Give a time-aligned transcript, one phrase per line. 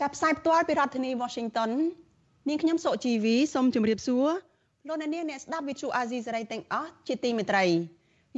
[0.00, 1.70] ចាប់ផ្សាយផ្ទាល់ពីរដ្ឋធានី Washington
[2.48, 4.28] នាងខ្ញុំសុជីវីសូមជម្រាបសួរ
[4.88, 7.64] លោកអ្នកនាងអ្នកស្ដាប់វិទ្យុអាស៊ីសេរីទាំងអស់ជាទីមេត្រី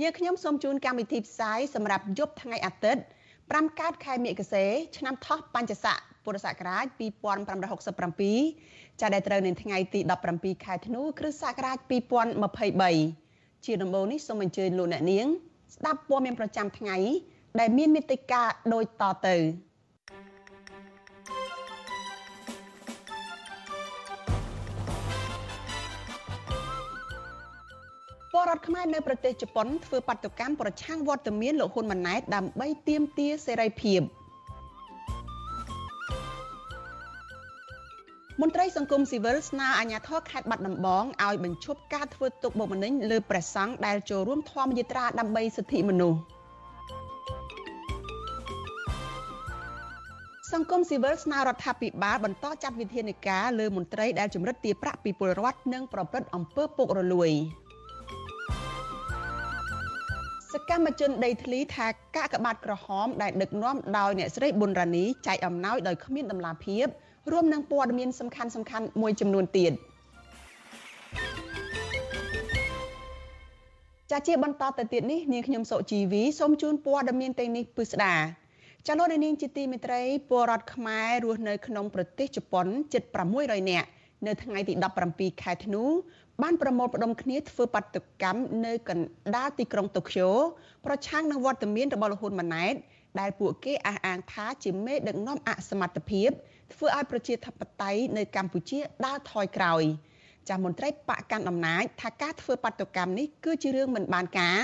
[0.01, 3.03] យើងខ្ញុំសូមជូនកម្មវិធីផ្សាយសម្រាប់យប់ថ្ងៃអាទិត្យ
[3.41, 4.65] 5កើតខែមិគសេ
[4.97, 6.87] ឆ្នាំថោះបัญចស័កពុរសករាជ
[7.73, 10.01] 2567ចាដែលត្រូវនៅថ្ងៃទី
[10.33, 11.79] 17ខែធ្នូគ្រិស្តសករាជ
[12.71, 15.27] 2023ជាដំបូងនេះសូមអញ្ជើញលោកអ្នកនាង
[15.75, 16.97] ស្ដាប់ព័ត៌មានប្រចាំថ្ងៃ
[17.61, 19.37] ដែលមានមេតិការដូចតទៅ
[28.33, 34.01] ពលរដ្ឋខ្មែរនៅប្រទេសជប៉ុនធ្វើបាតុកម្មប្រឆាំងវត្តមានលោកហ៊ុនម៉ាណែតដើម្បីទាមទារសេរីភាព
[38.41, 46.19] មន្ត្រីសង្គមស៊ីវិលស្នើអាជ្ញាធរខេត្តបាត់ដំបងឲ្យបញ្ឈប់ការធ្វើទុកបុកម្នេញលើព្រះសង្ឃដែលចូលរួមធម្មយាត្រាដើម្បីសិទ្ធិមនុស្ស
[50.53, 57.33] សង្គមស៊ីវិលស្នើរដ្ឋាភិបាលបន្តចាត់វិធានការលើមន្ត្រីដែលជំរិតទារប្រាក់ពីពលរដ្ឋនិងប្រព្រឹត្តអំពើពុករលួយ។
[60.55, 66.87] សកម្មជនដីធ្លីថាកាកបាទក្រហមដែលដឹកនាំដោយអ្នកស្រីប៊ុនរ៉ានីចែកអំណោយដោយគ្មានដំណាភៀប
[67.33, 69.73] រួមនឹងព័ត៌មានសំខាន់សំខាន់មួយចំនួនទៀត
[74.11, 78.15] ចាជាបន្តទៅទៀតនេះនាងខ្ញុំសុជីវីសូមជូនព័ត៌មានទាំងនេះពិស្ដា
[78.87, 83.03] ចាលោកនាងជាទីមេត្រីពលរដ្ឋខ្មែររស់នៅក្នុងប្រទេសជប៉ុនជិត
[83.37, 83.89] 600នាក់
[84.27, 84.75] នៅថ្ងៃទី
[85.09, 85.85] 17ខែធ្នូ
[86.43, 90.29] បានប្រមូលផ្ដុំគ្នាធ្វើបាតុកម្មនៅកណ្ដាលទីក្រុងតូក្យូ
[90.87, 92.75] ប្រឆាំងនឹងវត្តមានរបស់លហ៊ុនម៉ាណែត
[93.21, 96.31] ដែលពួកគេអះអាងថាជាមេដឹកនាំអសមត្ថភាព
[96.73, 99.83] ធ្វើឲ្យប្រជាធិបតេយ្យនៅកម្ពុជាដើរថយក្រោយ
[100.49, 104.59] ចាស់មន្ត្រីបកកាន់អំណាចថាការធ្វើបាតុកម្មនេះគឺជារឿងមិនបានការ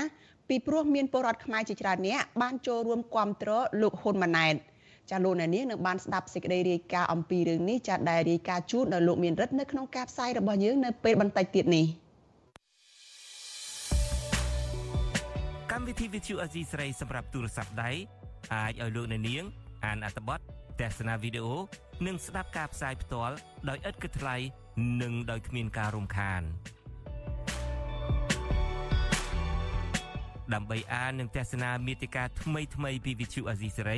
[0.49, 4.55] ពីព្រោះមានពលរដ្ឋខ្មែរជាច្រើនអ្នកបានចូលរួមគាំទ្រលោកហ៊ុនម៉ាណែត
[5.11, 11.85] ចាលោកអ្នកនាងនឹងបានស្ដាប់សេចក្តីរាយការណ៍អំពីរឿងនេះចាដែលរាយការណ៍ជូនដល់លោកមានរិទ្ធនៅក្នុងការផ្សាយរបស់យើងនៅពេលបន្តិចទៀតនេះ
[15.71, 17.91] កម្មវិធី VTV អេស៊ីស្រីសម្រាប់ទូរស័ព្ទដៃ
[18.53, 19.43] អាចឲ្យលោកអ្នកនាង
[19.85, 20.39] អានអត្ថបទ
[20.81, 21.55] ទស្សនាវីដេអូ
[22.07, 23.35] និងស្ដាប់ការផ្សាយផ្ទាល់
[23.69, 24.35] ដោយឥតគិតថ្លៃ
[25.01, 26.41] និងដោយគ្មានការរំខាន
[30.53, 33.97] ដើម្បីអាននិងទស្សនាមេតិការថ្មីៗពី VTV អេស៊ីស្រី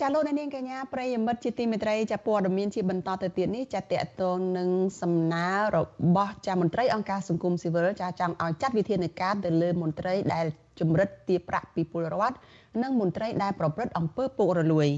[0.00, 4.68] ចាលោកនាងកញ្ញាប្រិយមិត្តជាទីមេត្រីចាព័ត៌មានជាបន្តទៅទៀតនេះចាតកតងនឹង
[5.00, 5.78] សំណើរ
[6.16, 10.46] បស់ចាមន្ត្រីអង្គការសង្គមស៊ីវិលចាចង់ឲ្យចាត់វិធានការទៅលើមន្ត្រីដែល
[10.80, 12.36] ជំរិតទារប្រាក់ពីពលរដ្ឋ
[12.82, 14.88] និងមន្ត្រីដែលប្រព្រឹត្តអំពើពុករលួយ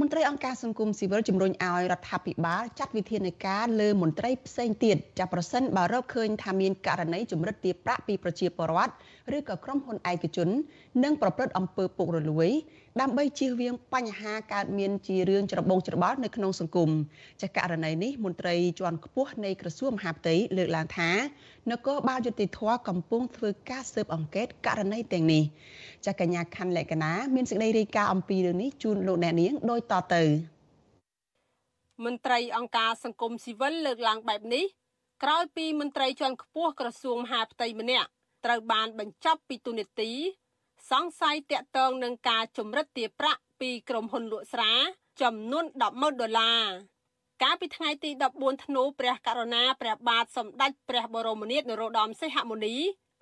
[0.00, 8.92] មន្ត្រីអង្គការសង្គមស៊ីវិលជំរុញឲ្យរដ្ឋាភិបាលចាត់វិធានការលើមន្ត្រីផ្សេងទៀតចាប្រសិនបើរកឃើញថាមានករណីជំរិតទារប្រាក់ពីប្រជាពលរដ្ឋ
[9.36, 10.48] ឬក៏ក្រុមហ៊ុនឯកជន
[11.04, 12.50] និងប្រព្រឹត្តអំពើពុករលួយ
[13.02, 16.90] ដើម្បីជៀសវាងបញ្ហាកើតមានជារឿងច្របូកច្របល់នៅក្នុងសង្គម
[17.42, 21.10] ចាករណីនេះមន្ត្រីជាន់ខ្ពស់នៃក្រសួងមហាផ្ទៃលើកឡើងថា
[21.70, 25.42] នគរបាលយុតិធធកំពុងធ្វើការស៊ើបអង្កេតករណីទាំងនេះ
[26.06, 30.22] ចាកញ្ញាខាន់លក្ខណាមានសេចក្តីរាយការណ៍អំពីរឿងនេះជូនលោកអ្នកនាងដូចតទៅ
[32.04, 34.64] មន្ត្រីអង្គការសង្គមស៊ីវិលលើកឡើងបែបនេះ
[35.22, 38.08] ក្រោយពីមន្ត្រីជាន់ខ្ពស់ក្រសួងមហាផ្ទៃម្នាក់
[38.44, 40.10] ត្រូវបានបញ្ចប់ពីទូនីតិ
[40.90, 44.72] សង្ស័យតាក់ទងនឹងការចម្រិតទារប្រាក់ពីក្រុមហ៊ុនលក់ស្រា
[45.22, 46.64] ចំនួន100000ដុល្លារ
[47.42, 52.76] កាលពីថ្ងៃទី14ធ្នូព្រះករុណាព្រះបាទសម្ដេចព្រះបរមនាថនរោត្តមសីហមុនី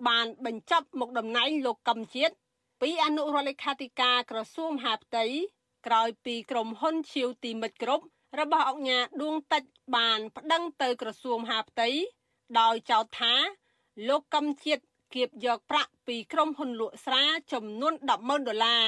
[0.07, 2.33] បានបញ្ចប់មុខតំណែងលោកកឹមជាតិ
[2.81, 5.25] ពីអនុរដ្ឋលេខាធិការក្រសួងមហាផ្ទៃ
[5.87, 8.05] ក្រោយពីក្រុមហ៊ុនឈៀវទីមិត្តគ្រប់
[8.39, 9.63] របស់អង្គការដួងតិច
[9.95, 11.89] បានប្តឹងទៅក្រសួងមហាផ្ទៃ
[12.59, 13.33] ដោយចោទថា
[14.07, 14.83] លោកកឹមជាតិ
[15.13, 17.23] គៀបយកប្រាក់ពីក្រុមហ៊ុនលក់ស្រា
[17.53, 18.87] ចំនួន100000ដុល្លារ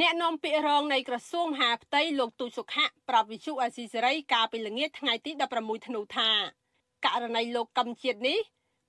[0.00, 6.30] អ្នកនាំពាក្យរងនៃក្រសួងមហាផ្ទៃលោកទូចសុខៈប្រាប់វិទ្យុអាស៊ីសេរីកាលពីល្ងាចថ្ងៃទី16ធ្នូថា
[7.04, 8.38] ករណីលោកកឹមជាតិនេះ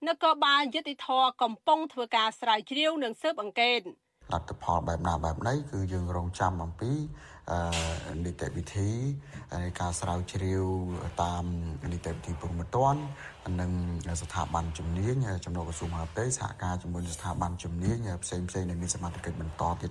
[0.08, 1.08] នគរបាលយុតិធធ
[1.42, 3.82] កំពុងធ្វើការស្រាវជ្រាវនិងស៊ើបអង្កេត
[4.34, 6.92] លទ្ធផលបែបណាបែបណីគឺយើងរងចាំអំពី
[8.26, 8.92] នីតិវិធី
[9.64, 10.66] នៃការស្រាវជ្រាវ
[11.24, 11.46] តាម
[11.94, 13.02] នីតិវិធីពុំមិនទាន់
[13.60, 13.72] និង
[14.22, 15.16] ស្ថាប័នជំនាញ
[15.46, 19.90] ចំណុចក្រសួងមហាផ្ទៃសហការជាមួយស្ថាប័នជំនាញផ្សេងផ្សេងដែលមានសមត្ថកិច្ចបន្តទៀត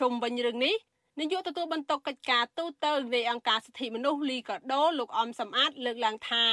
[0.00, 0.74] ជុំវិញរឿងនេះ
[1.20, 6.44] នាយកទទួលបន្ទុកកិច្ចការទូតនៃអង្គការសិទ្ធិមនុស្សលីកាដូលោកអំសំអាតលើកឡើងថា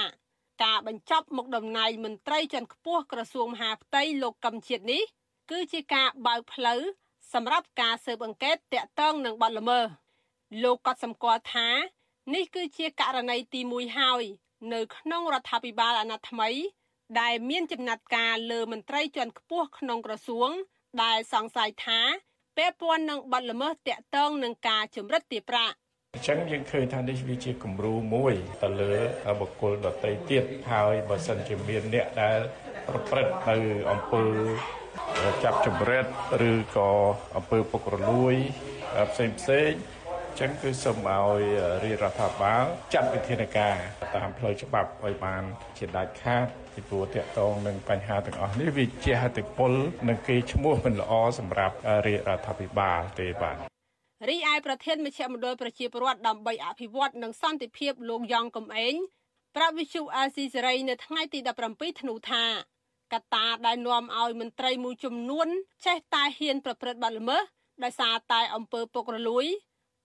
[0.63, 5.03] ការបញ្ចប់មុខតំណែងមន្ត្រីជាន់ខ្ពស់ក្រសួងមហាផ្ទៃលោកកឹមជាតិនេះ
[5.51, 6.81] គឺជាការបើកផ្លូវ
[7.33, 10.00] សម្រាប់ការស៊ើបអង្កេតតាក់ទងនឹងបទល្មើស
[10.63, 11.69] លោកក៏សម្គាល់ថា
[12.33, 14.23] នេះគឺជាករណីទី1ហើយ
[14.73, 16.49] នៅក្នុងរដ្ឋាភិបាលអាណត្តិថ្មី
[17.19, 20.49] ដែលមានចំណាត់ការលើមន្ត្រីជាន់ខ្ពស់ក្នុងក្រសួង
[21.03, 21.99] ដែលសង្ស័យថា
[22.57, 25.75] ពាក់ព័ន្ធនឹងបទល្មើសតាក់ទងនឹងការជំរិតទារប្រាក់
[26.15, 28.33] អញ្ចឹងយើងឃើញថានេះវាជាគំរូមួយ
[28.63, 28.93] ទៅលើ
[29.39, 32.39] បុគ្គលដទៃទៀតហើយបើសិនជាមានអ្នកដែល
[32.87, 33.57] ប្រព្រឹត្តនៅ
[33.91, 34.23] អំពើ
[35.43, 36.05] ចាប់ចម្រិត
[36.49, 36.89] ឬក៏
[37.37, 38.35] អំពើពុករលួយ
[39.11, 39.71] ផ្សេងផ្សេង
[40.39, 41.41] ចឹងគឺសូមឲ្យ
[41.83, 42.63] រាជរដ្ឋាភិបាល
[42.93, 43.75] ចាត់វិធានការ
[44.15, 45.43] តាមផ្លូវច្បាប់ឲ្យបាន
[45.77, 49.71] ជាដាច់ខាតពីព្រោះតាក់ទងនឹងបញ្ហាទាំងអស់នេះវាជាហតិពល
[50.09, 51.75] និងគេឈ្មោះមិនល្អសម្រាប់
[52.07, 53.57] រាជរដ្ឋាភិបាលទេបាទ
[54.29, 58.95] រីឯប្រធានមជ្ឈមណ្ឌលប្រជាពលរដ្ឋដើម្បីអភិវឌ្ឍនិងសន្តិភាពលោកយ៉ងកំឯង
[59.55, 61.39] ប្រាប់វិសុអាស៊ីសេរីនៅថ្ងៃទី
[61.71, 62.43] 17ធ្នូថា
[63.13, 65.47] កត្តាដែលនាំឲ្យមន្ត្រីមួយចំនួន
[65.85, 67.43] ចេះតែហ៊ានប្រព្រឹត្តបទល្មើស
[67.83, 69.45] ដោយសារតែអំពើពុករលួយ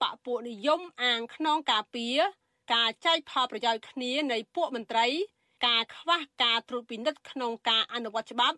[0.02, 2.18] បពពួកនិយមអាងខ្នងការពារ
[2.74, 5.06] ការចែកផលប្រយោជន៍គ្នានៃពួកមន្ត្រី
[5.66, 8.56] ការខ្វះការត្រួតពិនិត្យក្នុងការអនុវត្តច្បាប់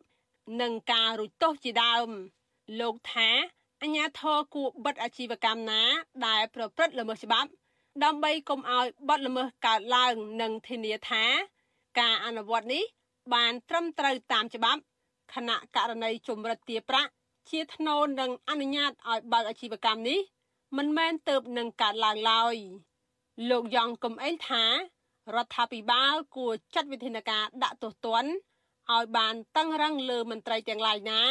[0.61, 2.09] និងការរួចទោសជាដើម
[2.81, 3.31] លោកថា
[3.83, 5.83] អញ្ញាធរគួរបិទអាជីវកម្មណា
[6.27, 7.51] ដែលប្រព្រឹត្តល្មើសច្បាប់
[8.05, 11.25] ដើម្បីកុំឲ្យបទល្មើសកើតឡើងនិងធានាថា
[12.01, 12.85] ការអនុវត្តនេះ
[13.35, 14.81] បានត្រឹមត្រូវតាមច្បាប់
[15.35, 17.11] គណៈករណីជំរិតទាប្រាក់
[17.51, 20.19] ជាថ្នូរនឹងអនុញ្ញាតឲ្យបើកអាជីវកម្មនេះ
[20.77, 22.55] មិនមែនទៅនឹងកើតឡើងឡើយ
[23.51, 24.65] លោកយ៉ងកំអេងថា
[25.37, 28.31] រដ្ឋាភិបាលគួរចាត់វិធានការដាក់ទោសទណ្ឌ
[28.93, 31.23] ឲ្យបានតឹងរឹងលើមន្ត្រីទាំងឡាយណា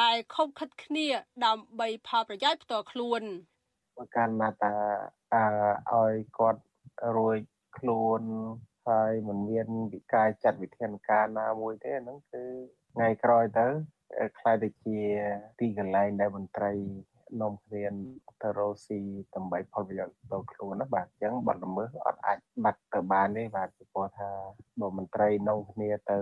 [0.00, 1.06] ដែលខົບខិតគ្នា
[1.44, 3.22] ដើម្បីផលប្រយោជន៍ផ្ទាល់ខ្លួន
[4.16, 4.74] ការមកតា
[5.34, 6.62] អឺឲ្យគាត់
[7.16, 7.38] រួច
[7.78, 8.22] ខ្លួន
[8.88, 12.44] ហើយមិនមានវិការចាត់វិធានការណាមួយទេហ្នឹងគឺ
[12.94, 13.66] ថ្ងៃក្រោយទៅ
[14.38, 14.98] ខ្លាយទៅជា
[15.58, 16.72] ទីកន្លែងដែលមន្ត្រី
[17.40, 17.84] នាំគ្នា
[18.42, 19.00] ទៅរស់ស៊ី
[19.34, 24.30] ដើម្បីផលប្រយោជន៍ដល់ខ្លួនណាបាទអញ្ចឹងបាត់ល្មើសអត់អាចបាត់ទៅបានទេបាទពីព្រោះថា
[24.80, 26.18] បើមន្ត្រីនាំគ្នាទៅ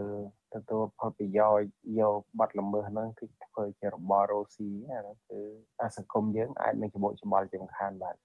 [0.55, 1.67] ទទួលផលប្រយោជន៍
[2.01, 5.41] យកបាត់ល្មើសហ្នឹងគឺធ្វើជារបររស់ស៊ីអាហ្នឹងគឺ
[5.81, 8.17] អាសង្គមយើងអាចនឹងច្បុកច្បល់ជាមិនខានបាទ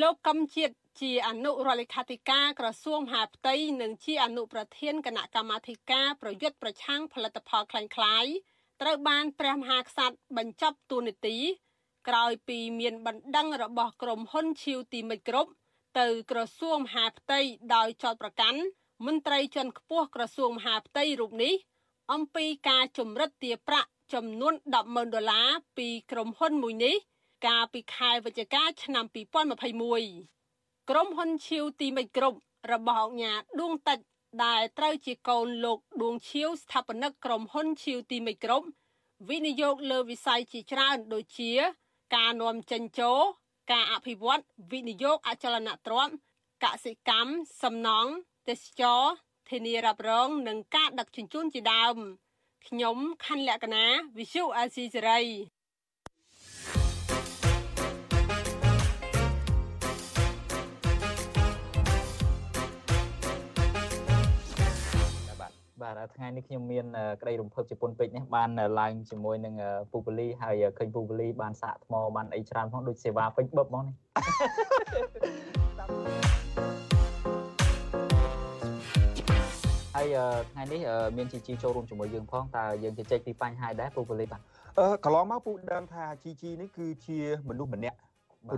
[0.00, 8.26] លោកកំជាតិជាអនុរដ្ឋលេខាធិការក្រសួងមហាផ្ទៃនិងជាអនុប្រធានគណៈកម្មាធិការប្រយុទ្ធប្រឆាំងផលិតផលក្លែងក្លាយ
[8.82, 11.36] ត្រូវបានព្រះមហាក្សត្របញ្ចប់តួនាទី
[12.08, 15.50] ក្រោយពីមានបណ្ដឹងរបស់ក្រុមហ៊ុនឈីវទីមិចគ្រប់
[15.98, 17.40] ទៅក្រសួងមហាផ្ទៃ
[17.74, 18.60] ដោយចោទប្រកាន់
[19.06, 21.54] មន្ត្រីជាន់ខ្ពស់ក្រសួងមហាផ្ទៃរូបនេះ
[22.12, 25.48] អំពីការជំរិតទារប្រាក់ចំនួន100000ដុល្លារ
[25.78, 26.94] ពីក្រុមហ៊ុនមួយនេះ
[27.46, 29.04] កាលពីខែវិច្ឆិកាឆ្នាំ
[29.72, 32.38] 2021ក្រុមហ៊ុនឈីវទីមិចគ្រប់
[32.72, 33.98] របស់អង្គញាដួងតិច
[34.44, 38.66] ដែលត្រូវជាកូនលោកដួងឈៀវស្ថាបនិកក្រុមហ៊ុនឈៀវទីមិចគ្រប់
[39.28, 41.52] វិនិយោគលើវិស័យជាច្រើនដូចជា
[42.14, 43.20] ការនាំចេញចូល
[43.72, 44.42] ការអភិវឌ្ឍ
[44.72, 46.14] វិនិយោគអចលនទ្រព្យ
[46.64, 47.30] កសិកម្ម
[47.62, 48.12] សំណង់
[48.48, 49.02] ទេសចរ
[49.50, 51.96] ធានារ៉ាប់រង និងការដឹកជញ្ជូនជាដើម
[52.66, 53.86] ខ្ញុំខណ្ឌលក្ខណា
[54.18, 55.20] វិសុអាស៊ីសេរី
[65.82, 66.86] បាទថ្ងៃនេះខ្ញុំមាន
[67.20, 69.54] ក្តីរំភើបជាពុនពេជ្រនេះបានឡើងជាមួយនឹង
[69.90, 73.96] ពូពូលីហើយឃើញពូពូលីបានសាកថ្មបានអីច្រើនផងដូចសេវាពេញបឹបហ្មងនេះ
[79.94, 80.16] ហើយ
[80.50, 80.80] ថ្ងៃនេះ
[81.16, 84.40] មានជីជីចូលរួមជាមួយយើងផងតើយើងជជែកពីបញ្ហាដែរពូពូលីបាទ
[84.78, 87.18] អឺកន្លងមកពូដឹងថាជីជីនេះគឺជា
[87.48, 87.98] មនុស្សម្នាក់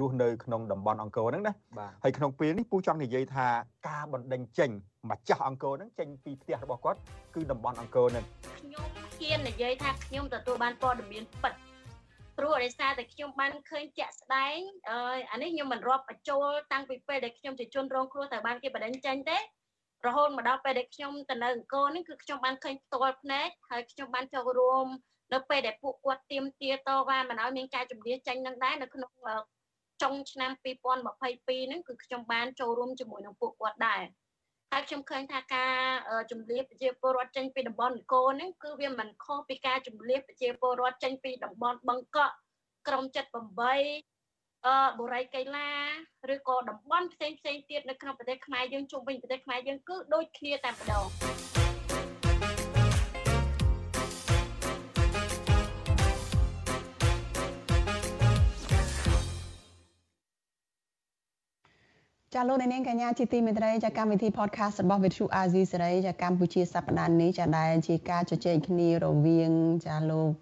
[0.00, 1.54] រស់នៅក្នុងតំបន់អង្គរហ្នឹងណា
[2.02, 3.46] ហើយក្នុងពេលនេះពូចង់និយាយថា
[3.88, 4.70] ការបណ្ដេញចេញ
[5.10, 6.98] ម្ចាស់អង្គរហ្នឹងចេញពីផ្ទះរបស់គាត់
[7.34, 8.24] គឺតំបន់អង្គរហ្នឹង
[8.58, 11.54] ខ្ញុំហ៊ាននិយាយថាខ្ញុំទទួលបានព័ត៌មានពិត
[12.38, 14.58] ព្រោះដោយសារតែខ្ញុំបានឃើញជាក់ស្ដែង
[14.90, 19.38] អឺអានេះខ្ញុំមិនរាប់បញ្ចូលតាំងពីពេលដែលខ្ញុំជាជនរងគ្រោះតែបានគេបដិញ្ចេញទេ
[20.06, 24.86] រហូតមកដល់ពេលដែលខ្ញុំទៅនៅអង្គរនេះគឺខ្ញុំបានឃើញផ្ទាល់ភ្នែកហើយខ្ញុំបានចូលរួម
[25.32, 29.10] នៅពេលដែលពួកគាត់ទៀមទាតវ៉ាមិនឲ្យមានការជំនះចេញនឹងដែរនៅក្នុង
[30.02, 34.02] ចុងឆ្នាំ2022ហ្នឹងគឺខ្ញុំបានចូលរួមជាមួយនឹងពួកគាត់ដែរ
[34.72, 35.74] ហើយខ្ញុំឃើញថាការ
[36.30, 42.34] ជំរាបប្រជាពលរដ្ឋចេញពីតំបន់នគរហ្នឹងគឺវាមិនខុសពីការជំរាបប្រជាពលរដ្ឋចេញពីតំបន់បឹងកក់
[42.88, 45.70] ក្រុម78អឺបុរីកៃឡា
[46.34, 51.41] ឬក៏តំបន់ផ្សេងផ្សេងទៀតនៅក្នុងប្រទេសខ្មែរយើងជុំវិញប្រទេសខ្មែរយើងគឺដូចគ្នាតែម្ដង
[62.36, 69.52] ចាលោកនាងកញ្ញាជាទីមេត្រីចាកម្មវិធី podcast របស់ Vithu Azizi សេរីចាកម្ពុជាសប្តាហ៍នេះចាដែលជាការជជែកគ្នារវាង
[69.86, 70.32] ចាលោក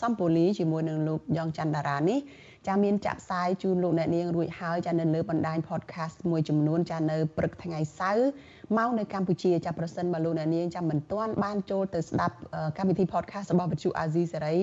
[0.00, 2.18] សំពូលីជាមួយនឹងលោកយ៉ងច័ន្ទតារានេះ
[2.66, 8.28] ចាមានចាក់ផ្សាយជូនលោកអ្នកនាងរួចហើយចានៅលើបណ្ដាញ podcast មួយចំនួនចានៅព្រឹកថ្ងៃសៅរ៍
[8.76, 12.36] មកនៅកម្ពុជាចាប្រសិនបើលោកអ្នកនាងចាំមិនទាន់បានចូលទៅស្ដាប់
[12.78, 14.56] កម្មវិធី podcast របស់វិទ្យុអាស៊ីសេរី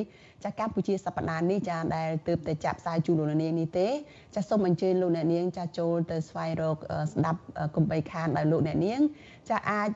[0.44, 3.88] ចាកម្ពុជាសប្តាហ៍នេះចាដែលទើបតែចាក់ផ្សាយជូនលោកអ្នកនាងនេះទេ
[4.36, 6.78] ចាសូមអញ្ជើញលោកអ្នកនាងចាចូលទៅស្វែងរក
[7.14, 7.40] ស្ដាប់
[7.76, 9.02] កុំបីខានដោយលោកអ្នកនាង
[9.50, 9.90] ចាអាច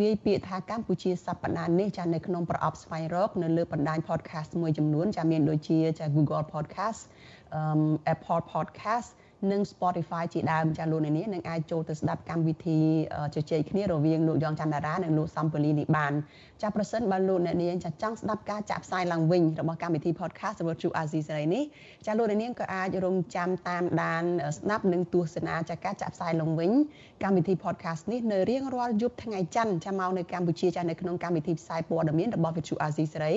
[0.00, 7.00] វាយពាក្យថាកម្ពុជាសប្តាហ៍នេះចានៅក្នុងប្រអប់ស្វែងរកនៅលើបណ្ដាញ podcast មួយចំនួនចាមានដូចជាចា Google Podcast
[8.14, 9.10] Apple Podcast
[9.52, 12.80] និង Spotify ជាដើមចាលោកអ្នកនាងនឹងអាចចូលទៅស្ដាប់កម្មវិធី
[13.34, 16.12] ជជែកគ្នារវាងលោកយ៉ងច័ន្ទរានិងលោកសំពលីនេះបាន
[16.62, 21.62] ចាប្រសិនបើលោកអ្នកនាងចាចង់ស្ដាប់ការចាក់ផ្សាយឡើងវិញរបស់កម្មវិធី podcast របស់ True Asia សេរីនេះ
[22.06, 24.24] ចាលោកអ្នកនាងក៏អាចរងចាំតាមដាន
[24.56, 26.70] ស្ដាប់និងទស្សនាចាការចាក់ផ្សាយឡើងវិញ
[27.22, 33.34] កម្មវិធី podcast នេះនៅរៀងរាល់យប់ថ្ងៃច័ន្ទចាមកនៅកម្ពុជាចានៅក្នុងកម្មវិធីផ្សាយព័ត៌មានរបស់ True Asia សេរី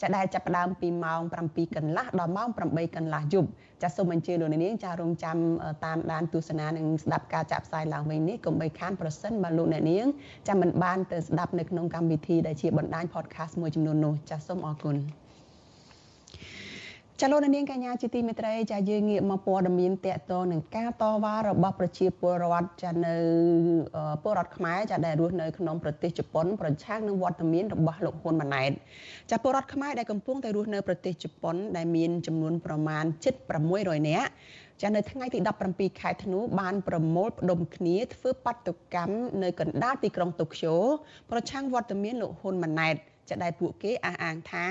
[0.00, 3.50] ចាដែលចាប់ផ្ដើមពីម៉ោង7កន្លះដល់ម៉ោង8កន្លះយប់
[3.82, 5.36] ចាសូមអញ្ជើញលោកអ្នកនាងចារងចាំ
[5.84, 10.06] តាមដានទស្សនានិងស្ដាប់ការចាក់ផ្សាយឡើងវិញនេះកុំបីខានប្រសិនបើលោកអ្នកនាង
[10.48, 14.96] ចាំមិនបានទៅស្ដាប់នៅក្នុងកម្មវិធីដែលជាបណ្ដាញ podcast មួយចំនួននោះចាសសូមអរគុណ
[17.22, 23.16] ចលនានាងកញ្ញាជាទីមេត្រីចាយើងងាកមកព័ត៌មានតកតនឹងការតវ៉ារបស់ប្រជាពលរដ្ឋចានៅ
[24.22, 28.70] ពលរដ្ឋខ្មែរចាដែលរស់នៅក្នុងប្រទេសជប៉ុនប្រឆាំងនឹងវត្តមានរបស់លោកហ៊ុនម៉ាណែត
[29.30, 33.34] ចាពលរដ្ឋខ្មែរដែលកំពុងតែរស់នៅប្រទេសជប៉ុនដែលមានចំនួនប្រមាណជិត
[33.72, 34.30] 600នាក់
[34.82, 35.38] ចានៅថ្ងៃទី
[35.70, 40.74] 17ខែធ្នូបានប្រមូលផ្ដុំគ្នាធ្វើបាតុកម្មនៅកណ្ដាលទីក្រុងតូក្យូ
[41.30, 42.96] ប្រឆាំងវត្តមានលោកហ៊ុនម៉ាណែត
[43.30, 44.66] ចាដែលពួកគេអះអាងថា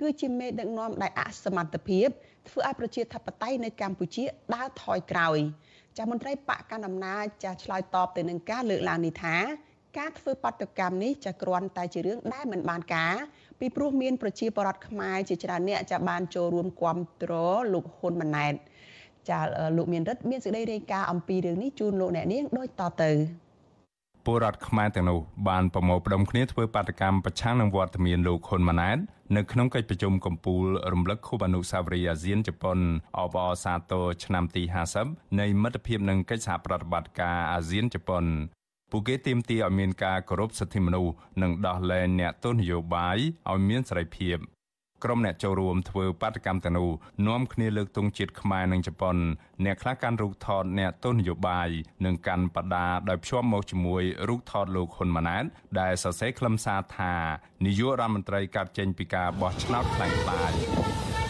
[0.00, 2.08] គឺជាមេដឹកនាំដែលអសមត្ថភាព
[2.48, 4.24] ធ្វើឲ្យប្រជាធិបតេយ្យនៅកម្ពុជា
[4.54, 5.38] ដើរថយក្រោយ
[5.98, 9.36] ចាមន្ត្រីបកកណ្ដាលអំណាចចាឆ្លើយតបទៅនឹងការលើកឡើងនេះថា
[9.98, 13.14] ការធ្វើបាតុកម្មនេះចាគ្រាន់តែជារឿងដែលមិនបានការ
[13.60, 18.54] ពីព្រោះមានប្រជាពលរដ្ឋខ្មែរជាច្រើនអ្នកចាបានចូលរួមគ្រប់គ្រងលោកហ៊ុនម៉ាណែត
[19.28, 19.38] ចា
[19.76, 23.10] លោកមានរិទ្ធមានសេចក្តីរាយការណ៍អំពីរឿងនេះជូនលោកអ្នកនាងដូចតទៅ
[24.30, 28.98] ពលរដ្ឋខ្មែរទាំងនោះបានប្រមូលផ្ដុំគ្នាធ្វើបាតកម្មប្រឆាំងនឹងវត្តមានលោកហ៊ុនម៉ាណែត
[29.36, 32.78] នៅក្នុងកិច្ចប្រជុំកំពូលរំលឹកខួបអនុស្សាវរីយ៍អាស៊ានជប៉ុន
[33.18, 34.62] អបអសាទរឆ្នាំទី
[35.00, 38.24] 50នៃមិត្តភាពនិងកិច្ចសហប្រតិបត្តិការអាស៊ានជប៉ុន
[38.90, 43.18] ពួកគេទាមទារឲ្យមានការគោរពសិទ្ធិមនុស្សនិងដោះលែងអ្នកទោសនយោបាយ
[43.50, 44.38] ឲ្យមានសេរីភាព
[45.04, 46.90] ក្រុមអ្នកចូលរួមធ្វើបាតកម្មទាំងនោះ
[47.28, 49.16] នាំគ្នាលើកទង់ជាតិខ្មែរនិងជប៉ុន
[49.64, 51.68] អ្នកខ្លះកាន់រូបថតអ្នកទស្សនយោបាយ
[52.04, 55.44] និងកាន់បដាដោយភ្ជាប់មកជាមួយរូបថតលោកហ៊ុនម៉ាណែត
[55.80, 57.14] ដែលសរសេរខ្លឹមសារថា
[57.64, 61.27] នាយករដ្ឋមន្ត្រីកាត់ចេញពីការបោះឆ្នោតខ្លាំងខ្លាយ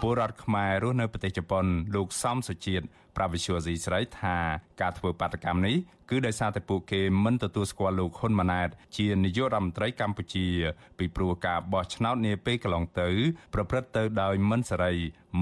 [0.00, 1.64] ពលរដ្ឋខ្មែររស់នៅប្រទេសជប៉ុន
[1.94, 2.84] លោកសំសុជាតិ
[3.16, 4.36] ប្រាវិសុយស៊ីស្រីថា
[4.80, 5.76] ការធ្វើបាតកម្មនេះ
[6.10, 10.46] គឺដោយសារតែពួកគេមិនទទួលស្គាល់លោកហ៊ុនម៉ាណែតជានាយករដ្ឋមន្ត្រីកម្ពុជា
[10.98, 13.10] ពីព្រោះការបោះឆ្នោតនាពេលកន្លងទៅ
[13.54, 14.94] ប្រព្រឹត្តទៅដោយមិនសេរី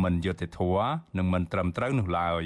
[0.03, 2.45] មិនយុត្តិធម៌និងមិនត្រឹមត្រូវនោះឡើយ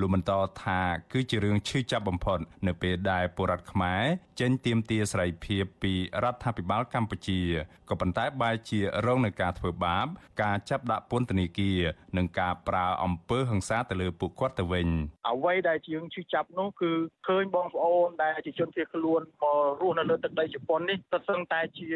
[0.00, 0.32] លោកបន្ត
[0.64, 0.80] ថា
[1.12, 4.02] គឺជារឿងឈឺចាប់បំផុតនៅពេលដែលពលរដ្ឋខ្មែរ
[4.40, 7.40] ចេញទាមទារសេរីភាពពីរដ្ឋាភិបាលកម្ពុជា
[7.88, 10.06] ក៏ប៉ុន្តែបែរជារងនឹងការធ្វើបាប
[10.42, 11.80] ការចាប់ដាក់ពន្ធនាគារ
[12.16, 14.88] និងការប្រើអំពើហិង្សាទៅលើពួកគាត់ទៅវិញ
[15.30, 16.92] អ្វីដែលយើងឈឺចាប់នោះគឺ
[17.28, 19.44] ឃើញបងប្អូនដែលជាជនភៀសខ្លួនមក
[19.80, 21.88] រស់នៅលើទឹកដីជប៉ុននេះក៏សឹងតែជា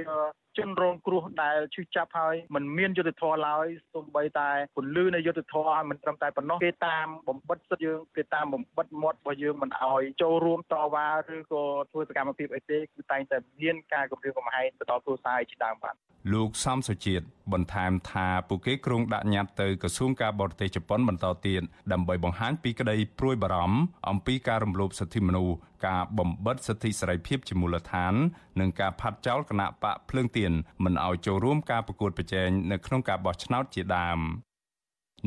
[0.59, 15.97] ជនរងគ្រោះដែលឈឺចាប់ហើយមិនមានយុទ្ធធម៌ឡើយសូម្បីតែពន្លឺនៃយុទ្ធធម៌ឲ្យមិនត្រឹមតែប៉ុណ្ណោះគេតាមបំបិតសិទ្ធិយើងគេតាមបំបិតមាត់របស់យើងមិនឲ្យចូលរួមតវ៉ាឬក៏ធ្វើសកម្មភាពអីទេគឺតែងតែមានការគម្រាមកំហែងទៅដល់គ្រួសារជាដើមបាទ
[16.35, 23.79] លោកសំសុជាតិបន្ថែមថាពួកគេគ្រោងដាក់ញត្តិទៅក្រសួងការបរទេសជប៉ុនបន្តទៀតដើម្បីបង្ហាញពីក្តីព្រួយបារម្ភ
[24.11, 28.15] អំពីការរំលោភសិទ្ធិមនុស្សការបំបិទសិទ្ធិសេរីភាពជាមូលដ្ឋាន
[28.61, 30.53] និងការផាត់ចោលគណៈបកភ្លើងទៀន
[30.85, 34.21] មិនឲ្យចូលរួមការប្រកួតប្រជែងនៅក្នុងការបោះឆ្នោតជាដើម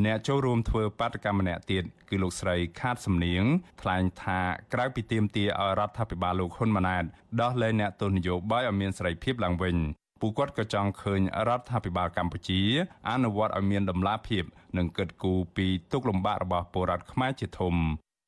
[0.05, 3.43] អ្នកចូលរួមធ្វើបាតកម្មម្នាក់ទៀតគឺលោកស្រីខាតសំនៀង
[3.81, 4.39] ថ្លែងថា
[4.73, 7.03] ក្រៅពីទាមទារឲ្យរដ្ឋាភិបាលលោកហ៊ុនម៉ាណែត
[7.41, 9.75] ដោះលែងអ្នកទោសនយោបាយឲ្យមានសេរីភាពឡើងវិញ
[10.21, 12.61] ពួកគាត់ក៏ចង់ឃើញរដ្ឋាភិបាលកម្ពុជា
[13.09, 14.43] អនុវត្តឲ្យមានដំណាភាព
[14.77, 17.75] និងកិត្តគូពីទុកលំបាករបស់ពលរដ្ឋខ្មែរជាធំ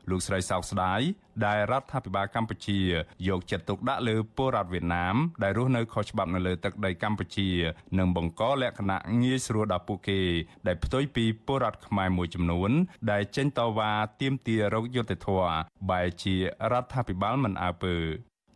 [0.10, 1.02] លោកស្រីសោកស្ដាយ
[1.46, 2.80] ដែលរដ្ឋាភិបាលកម្ពុជា
[3.28, 7.50] យកចិត្តទុកដាក់លើពលរដ្ឋវៀតណាមដែលរស់នៅខុសច្បាប់នៅលើទឹកដីកម្ពុជា
[7.98, 10.22] និងបង្កលក្ខណៈងាយស្រួលដល់ពួកគេ
[10.68, 12.72] ដែលផ្ទុយពីពលរដ្ឋខ្មែរមួយចំនួន
[13.12, 13.92] ដែលចេញតវ៉ា
[14.22, 15.56] ទាមទាររកយុត្តិធម៌
[15.90, 16.36] បែជា
[16.72, 17.98] រដ្ឋាភិបាលមិនអើពើ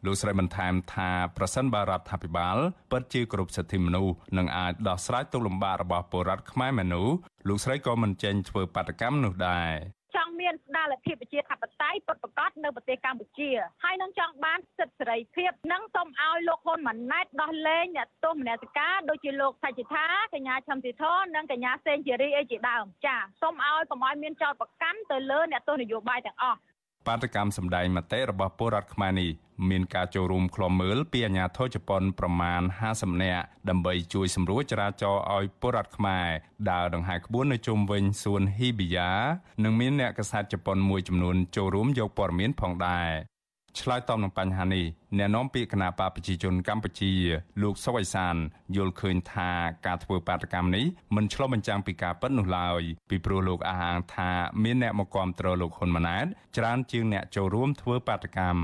[0.05, 2.57] លោកស្រីបន្ថែមថាប្រសិនបើរដ្ឋាភិបាល
[2.91, 7.15] ពិតជាគ្រប់សិទ្ធិមនុស្សនឹងអាចដោះស្រាយទុកលំបាករបស់ពលរដ្ឋខ្មែរមនុស្ស
[7.47, 9.71] លោកស្រីក៏មិនចេញធ្វើបាតកម្មនោះដែរ
[10.04, 10.04] ចង់
[10.45, 13.49] មានស្ដារលទ្ធិប្រជាធិបតេយ្យពិតប្រាកដនៅប្រទេសកម្ពុជា
[13.83, 26.59] ហើយនឹងចង់បានសិទ្ធិសេរីភាពនិងសូមឲ្យលោកហ៊ុនម៉ាណែតដោះលែងអ្នកទោសមនសិការដូចជាលោកសច្ចថាកញ្ញាឈឹមស៊ីធននិងកញ្ញាសេងជារីអីជាដើមចាសូមឲ្យកុំឲ្យមានចោតប្រកាន់ទៅលើអ្នកទោសនយោបាយទាំងអស់
[27.07, 29.31] បាតកម្មសម្ដែងមតិរបស់ពលរដ្ឋខ្មែរនេះ
[29.69, 36.27] មានការចូលរួមឃ្លាំមើលពីអាជ្ញាធរជប៉ុនប្រមាណ50នាក់ដើម្បីជួយសម្រួលចរាចរណ៍ឲ្យពលរដ្ឋខ្មែរ
[36.71, 39.11] ដើរដង្ហែក្បួននៅជុំវិញសួនហ៊ីប៊ីយ៉ា
[39.63, 43.09] និងមានអ្នកកសែតជប៉ុនមួយចំនួនចូលរួមយកព័ត៌មានផងដែរ
[43.79, 44.85] ឆ្លើយតបនឹងបញ្ហានេះ
[45.17, 47.11] អ្នកនាំពាក្យគណៈបកប្រជាជនកម្ពុជា
[47.61, 48.35] លោកសុវ័យសាន
[48.75, 49.49] យល់ឃើញថា
[49.85, 54.31] ការធ្វើបាតកម្មនេះមិនឆ្លុះបញ្ចាំងពីការពិតនោះឡើយពីព្រោះលោកអះអាងថា
[54.63, 56.25] មានអ្នកមកគាំទ្រលោកហ៊ុនម៉ាណែត
[56.57, 58.61] ច្រើនជាងអ្នកចូលរួមធ្វើបាតកម្ម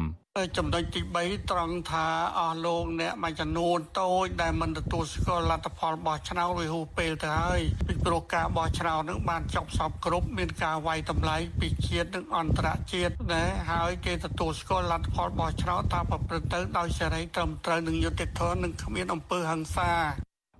[0.58, 2.08] ចំណុចទី3ត្រង់ថា
[2.38, 19.92] អស់លោកអ្នកមួយចំនួនតូចដែលមិនទទួលស្គាល់លទ្ធផលបោះឆ្នោតវាហួសពេលទៅហើយពីព្រោះការបោះឆ្នោតនឹងបានចប់សពគ្រប់មានការវាយតម្លៃពីជាតិនិងអន្តរជាតិណាហើយគេទទួលស្គាល់លទ្ធផលបោះឆ្នោតថាប្រព្រឹត្តទៅដោយសេរីត្រឹមត្រូវនិងយុត្តិធម៌និងគ្មានអំពើហិង្សា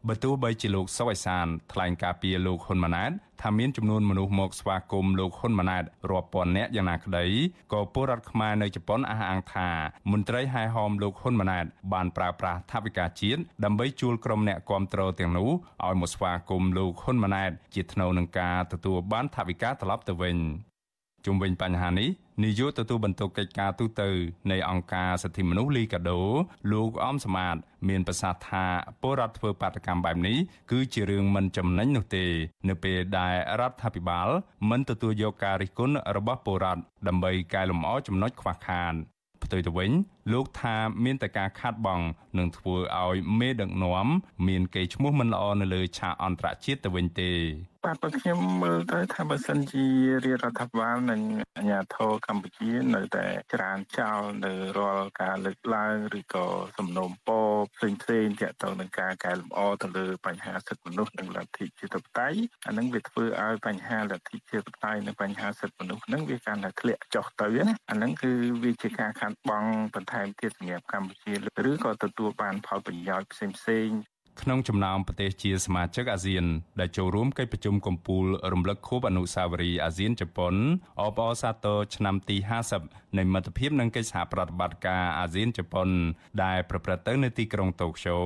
[0.08, 3.12] បើទោះបីជាលោកសុវ័យសានថ្លែងការពីលោកហ៊ុនម៉ាណែត
[3.42, 7.26] ថាមានចំនួនមនុស្សមកស្វាគមន៍លោកហ៊ុនម៉ាណែតរាប់ពាន់នាក់យ៉ាងណាក្តី
[7.74, 9.70] ក៏ពលរដ្ឋខ្មែរនៅជប៉ុនអះអាងថា
[10.12, 15.50] មន្ត្រីហែហោមលោកហ៊ុនម៉ាណែតបានប្រើប្រាស់ថវិកាជាតិដើម្បីជួលក្រុមអ្នកគាំទ្រទាំងនោះ
[15.86, 20.38] ឲ្យមកស្វាគមន៍លោកហ៊ុនម៉ាណែតជាថ្នូវនឹងការទទួលបានថវិកាត្រឡប់ទៅវិញ
[21.26, 22.10] ជុំវិញបញ្ហានេះ
[22.44, 24.02] នាយកទទួលបន្ទុកកិច្ចការទូត
[24.52, 26.22] នៃអង្គការសិទ្ធិមនុស្សលីកាដូ
[26.72, 27.56] លោកអមសមាត
[27.90, 28.66] មានប្រសាសន៍ថា
[29.02, 30.38] ពលរដ្ឋធ្វើបាតកម្មបែបនេះ
[30.72, 32.26] គឺជារឿងមិនចំណេញនោះទេ
[32.70, 34.28] នៅពេលដែលរដ្ឋាភិបាល
[34.70, 38.94] មិនទទួលយកការរិះគន់របស់ពលរដ្ឋដើម្បីកែលម្អចំណុចខ្វះខាត
[39.44, 39.92] ផ្ទុយទៅវិញ
[40.32, 42.02] លោកថាមានតែការខាត់បង
[42.38, 44.08] នឹងធ្វើឲ្យមេដឹកនាំ
[44.48, 47.32] មានកេរ្តិ៍ឈ្មោះមិនល្អនៅលើឆាកអន្តរជាតិទៅវិញទេ
[47.88, 49.86] បាទបើខ្ញុំមើលទៅថាបើសិនជា
[50.26, 51.22] រាជរដ្ឋាភិបាលនិង
[51.58, 56.46] អាជ្ញាធរកម្ពុជានៅតែច្រានចោលនៅរាល់ការលើកឡើងឬក៏
[56.78, 62.30] សំណូមពរផ្សេងផ្សេងទាក់ទងនឹងការកែលម្អទៅលើបញ្ហាសិទ្ធិមនុស្សនិងលទ្ធិជាតិបតៃ
[62.68, 68.32] អានឹងវាធ្វើឲ្យបញ្ហាលទ្ធិជាតិបតៃនិងបញ្ហាសិទ្ធិមនុស្សនឹងវាកាន់តែធ្លាក់ចុះទៅណាអានឹងគឺ
[68.64, 69.66] វាជាការខាត់បង
[69.96, 71.34] បន្ថែមទៀតសម្រាប់កម្ពុជា
[71.70, 73.90] ឬក៏ទទួលបានផលប្រយោជន៍ផ្សេងផ្សេង
[74.42, 76.46] ក្នុងចំណោមប្រទេសជាសមាជិកអាស៊ាន
[76.80, 80.56] ដែលចូលរួមកិច្ចប្រជុំកំពូលរំលឹកខួបអនុស្សាវរីយ៍អាស៊ានជប៉ុន
[81.02, 82.38] អបអសាទរឆ្នាំទី
[82.78, 85.90] 50នៃមិត្តភាពនិងកិច្ចសហប្រតិបត្តិការអាស៊ានជប៉ុន
[86.44, 88.20] ដែលប្រព្រឹត្តទៅនៅទីក្រុងតូក្យូ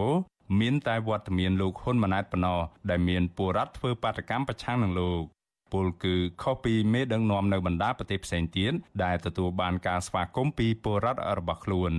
[0.60, 5.24] មានតែវត្តមានលោកហ៊ុនម៉ាណែតប៉ុណ្ណោះដែលមានពលរដ្ឋធ្វើបាតកម្មប្រឆាំងនឹងលោក
[5.73, 8.73] ពលគឺខុសពីមេដឹកនាំនៅបណ្ដាប្រទេសផ្សេងទៀត
[9.04, 11.93] ដែលទទួលបានការស្វាគមន៍ពីពលរដ្ឋរបស់ខ្លួន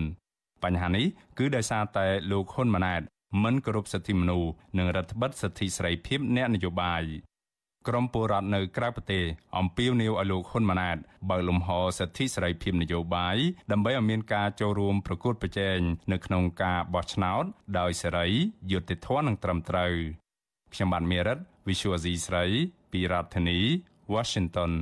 [0.63, 1.07] បញ្ហានេះ
[1.39, 3.03] គឺដោយសារតែលោកហ៊ុនម៉ាណែត
[3.43, 7.05] មិនគោរពសិទ្ធិមនុស្សនិងរដ្ឋបិទសិទ្ធិសេរីភាពអ្នកនយោបាយ
[7.89, 9.25] ក្រមពលរដ្ឋនៅក្រៅប្រទេស
[9.59, 10.97] អំពាវនាវឲ្យលោកហ៊ុនម៉ាណែត
[11.31, 13.37] បើកលំហសិទ្ធិសេរីភាពនយោបាយ
[13.73, 15.79] ដើម្បីឲ្យមានការចូលរួមប្រកួតប្រជែង
[16.13, 17.45] នៅក្នុងការបោះឆ្នោត
[17.79, 18.27] ដោយសេរី
[18.73, 19.93] យុត្តិធម៌និងត្រឹមត្រូវ
[20.75, 22.45] ខ្ញុំបាទមេរិត Visual C ស្រី
[22.93, 23.59] ពីរដ្ឋធានី
[24.15, 24.73] Washington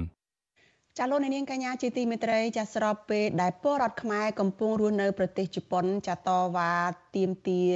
[0.98, 6.72] ចាលោកនាងកញ្ញាជាទីមេត្រីចាស្របពេលដែលពលរដ្ឋខ្មែរកំពុងរស់នៅប្រទេសជប៉ុនចាតវ៉ា
[7.16, 7.70] ទាមទារ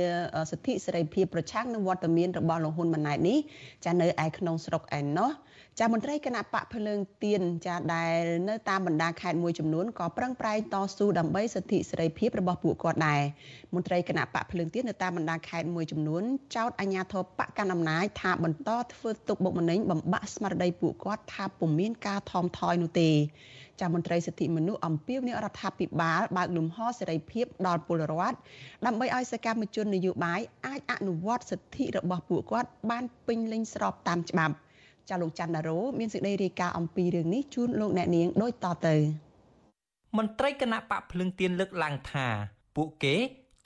[0.51, 3.39] សិទ្ធិសេរីភាពប្រឆាំងនឹងវត្តមានរបស់លោកហ៊ុនម៉ាណែតនេះ
[3.85, 5.31] ចានៅឯក្នុងស្រុកឯណោះ
[5.81, 13.23] ចាមន្ត្រីគណៈបកភ្លើងទៀនចាដែលនៅតាមបណ្ដាខេត្តមួយចំនួនក៏ប្រឹងប្រែងតស៊ូដើម្បីសិទ្ធិសេរីភាពរបស់ពួកគាត់ដែរ
[13.75, 16.23] មន្ត្រីគណៈបកភ្លើងទៀននៅតាមបណ្ដាខេត្តមួយចំនួន
[16.57, 23.11] ចោទអាជ្ញាធរបកកណ្ដាលអំណាចថាបន្តធ្វើទុកបុកម្នេញបំបាក់ស្មារតីពួកគាត់ថាពុំមានការថមថយនោះទេ
[23.81, 28.37] ចាមន្ត្រីសិទ្ធិមនុស្សអំពាវនាវរដ្ឋាភិបាលបើកលំហសេរីភាពដល់ពលរដ្ឋ
[28.87, 34.55] ដើម្បីឲ្យសកម្មជននយោបាយអាចអនុវត្តសិទ្ធិរបស់ពួកគាត់បានពេញលេញស្របតាមច្បាប់
[35.09, 38.97] ចាលោកច័ន្ទដារ៉ូមានសេចក្តីរាយការណ៍អំពីរឿងនេះជូនលោកអ្នកនាងដូចតទៅ
[40.17, 42.27] មន្ត្រីគណៈបកភ្លឹងទៀនលើកឡើងថា
[42.77, 43.15] ពួកគេ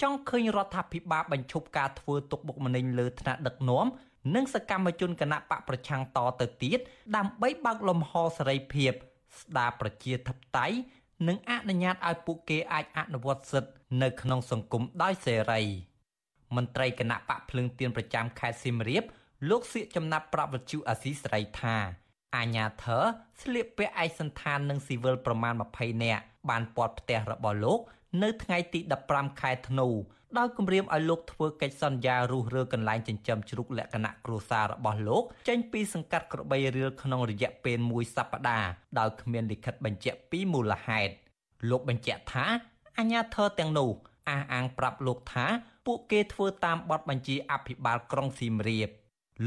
[0.03, 3.87] ចង់ឃើញរដ្ឋាភិបាលបញ្ឈប់ការធ្វើទុកបុកម្នេញលើថ្នាក់ដឹកនាំ
[4.35, 6.79] និងសកម្មជនគណៈបកប្រឆាំងតទៅទៀត
[7.17, 8.93] ដើម្បីបើកលំហសេរីភាព
[9.41, 10.77] ស្ដារប្រជាធិបតេយ្យ
[11.29, 15.63] និងអនុញ្ញាតឲ្យពួកគេអាចអនុវត្តសិទ្ធិនៅក្នុងសង្គមដោយសេរី
[16.57, 19.05] មន្ត្រីគណៈបកភ្លឹងទៀនប្រចាំខេត្តសៀមរាប
[19.51, 21.77] លោកសៀកចំណាត់ប្រាប់វិទ្យុអាស៊ីសេរីថា
[22.37, 23.03] អាញាធរ
[23.43, 27.81] ស្លៀកពាក់ឯកសន្តាននិងស៊ីវិលប្រមាណ20នាក់បានពាត់ផ្ទះរបស់លោក
[28.23, 29.89] នៅថ្ងៃទី15ខែធ្នូ
[30.39, 41.13] ដោយគម្រាមឲ្យលោកធ្វើកិច្ចសន្យារុះរើកន្លែងចិញ្ចឹមជ្រូកលក្ខណៈគ្រួសាររបស់លោកចេញពីសង្កាត់ក្របីរៀលក្នុងរយៈពេលមួយសប្តាហ៍ដោយគ្មានលិខិតបញ្ជាក់ពីមូលហេតុ
[41.71, 42.47] លោកបញ្ជាក់ថា
[42.99, 43.91] អាញាធរទាំងនោះ
[44.31, 45.47] អះអាងប្រាប់លោកថា
[45.87, 48.91] ពួកគេធ្វើតាមបទបញ្ជាអភិបាលក្រុងសៀមរាប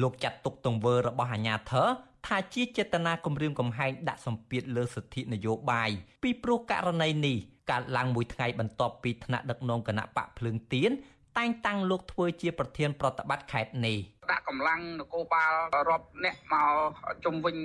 [0.02, 1.88] លោកចាត់ទុកទង្វើរបស់អាញាធរ
[2.28, 5.90] ថាជាចេតនាគំរាមកំហែងដាក់សម្ពាធលើសិទ្ធិនយោបាយ
[6.24, 7.38] ពីព្រោះករណីនេះ
[7.72, 10.92] កើតឡើងមួយថ្ងៃបន្ទាប់ពីថ្នាក់ដឹកនាំគណៈបកភ្លើងទៀន
[11.38, 13.98] តែងតាំងលោកធ្វើជាប្រធានប្រតិបត្តិខេត្តនេះ
[14.32, 15.54] ដាក់កម្លាំងនគរបាល
[15.90, 16.72] រាប់អ្នកមក
[17.26, 17.56] ជុំវិញ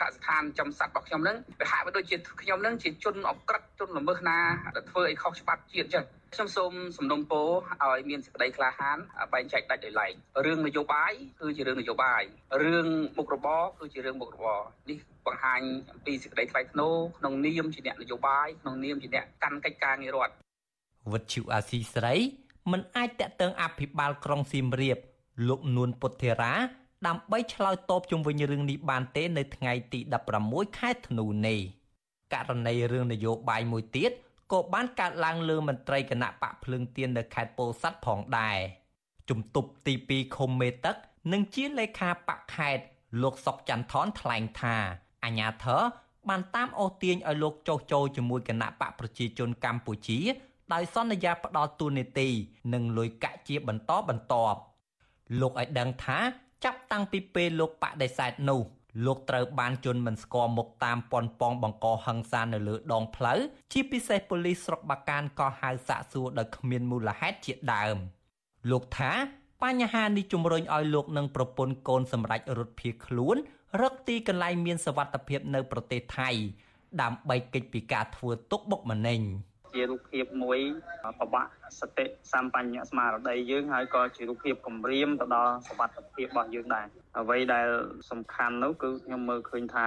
[0.00, 4.38] កសិដ្ឋានចំសัตว์របស់ខ្ញុំនឹងវាហាក់បីដូចជាខ្ញុំនឹងជាជនអក្រិតជនល្មើសណា
[4.76, 7.48] ដែលធ្វើឲ្យខុសច្បាប់ជាតិចឹងខ្ញុំសូមសំណុំពរ
[7.82, 8.98] ឲ្យមានសេចក្តីក្លាហាន
[9.32, 10.12] បែងចែកដាច់ដោយឡែក
[10.46, 12.22] រឿងនយោបាយគឺជារឿងនយោបាយ
[12.62, 12.86] រឿង
[13.18, 14.60] មុខរបរគឺជារឿងមុខរបរ
[14.90, 15.60] នេះបង្ហាញ
[15.92, 20.34] អំពីសេចក្តីថ្លៃថ្នូរក្នុងនាមជាអ្នកនយោបាយក្នុងនាមជាអ្នកកាន់កិច្ចការងាររដ្ឋ
[21.12, 22.14] វិទ្យុអាស៊ីស្រី
[22.70, 24.98] មិនអាចតាក់ទងអភិបាលក្រុងសៀមរាប
[25.48, 26.54] លោកនួនពុទ្ធិរា
[27.06, 30.00] ដើម្បីឆ្លើយតបជុំវិញរឿងនេះបានទេនៅថ្ងៃទី
[30.40, 31.60] 16ខែធ្នូនេះ
[32.34, 34.10] ករណីរឿងនយោបាយមួយទៀត
[34.52, 38.58] ក៏បានកើតឡើងលើមន្ត្រីគណៈបកភ្លឹងទៀននៅខេត្តពោធិ៍សាត់ផងដែរ
[39.28, 40.96] ជំទប់ទី2ឃុំមេទឹក
[41.32, 42.84] និងជាលេខាបកខេត្ត
[43.22, 44.76] លោកសុកចន្ទថនថ្លែងថា
[45.24, 45.82] អាញាធរ
[46.28, 50.20] បានតាមអូសទាញឲ្យលោកចុះចូលជាមួយគណៈបកប្រជាជនកម្ពុជា
[50.72, 52.28] ដោយសន្យាផ្ដល់ទូនីតិ
[52.72, 54.58] និងលុយកាក់ជាបន្តបន្ទាប់
[55.40, 56.18] លោកឲ្យដឹងថា
[56.64, 58.60] ចាប់តាំងពីពេលលោកបដិសេធនោះ
[59.06, 63.38] លោកត្រូវបានជន់មិនស្គាល់មុខតាមប៉ុនប៉ងបង្កហិង្សានៅលើដងផ្លូវ
[63.72, 67.96] ជាពិសេសប៉ូលីសស្រុកបាកានក៏ហៅសាកសួរដោយគ្មានមូលហេតុជាដើម
[68.70, 69.12] លោកថា
[69.62, 73.36] បញ្ហានេះជំរុញឲ្យលោកនិងប្រពន្ធកូនសម្រេចរត់ភៀសខ្លួន
[73.80, 76.30] រកទីកន្លែងមានសវត្ថភាពនៅប្រទេសថៃ
[77.02, 79.20] ដើម្បីគេចពីការធ្វើទុកបុកម្នេញ។
[79.74, 80.58] ជារូបភាពមួយ
[81.18, 86.86] ប្របាក់សតិសម្បញ្ញស្មារតីយើងហើយក៏ជារូបភាពគម្រាមទៅដល់សវត្ថភាពរបស់យើងដែរ
[87.18, 87.68] អ្វីដែល
[88.10, 89.86] សំខាន់នោះគឺខ្ញុំមើលឃើញថា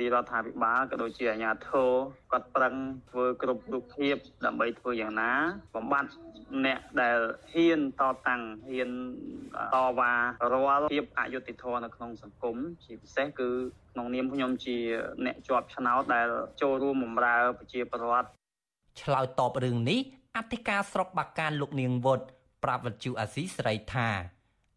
[0.00, 1.90] រាជរដ្ឋាភិបាលក៏ដូចជាអាជ្ញាធរ
[2.32, 2.74] គាត់ប្រឹង
[3.10, 5.32] ធ្វើគ្រប់រូបភាពដើម្បីធ្វើយ៉ាងណា
[5.76, 6.10] បំបត្តិ
[6.64, 7.18] អ្នកដែល
[7.52, 8.90] ហ៊ានតតាំងហ៊ាន
[9.74, 10.12] តវ៉ា
[10.52, 13.48] រាល់ភាពអយុត្តិធម៌នៅក្នុងសង្គមជាពិសេសគឺ
[13.92, 14.76] ក្នុងនាមខ្ញុំជា
[15.26, 16.28] អ្នកជាប់ឆ្នោតដែល
[16.60, 18.28] ចូលរួមបម្រើប្រជាពលរដ្ឋ
[19.02, 20.00] ឆ្លើយតបរឿងនេះ
[20.36, 22.20] អធិការស្រុកបាកានលោកនាងវុត
[22.64, 24.08] ប្រាប់វិទ្យុអាស៊ីសេរីថា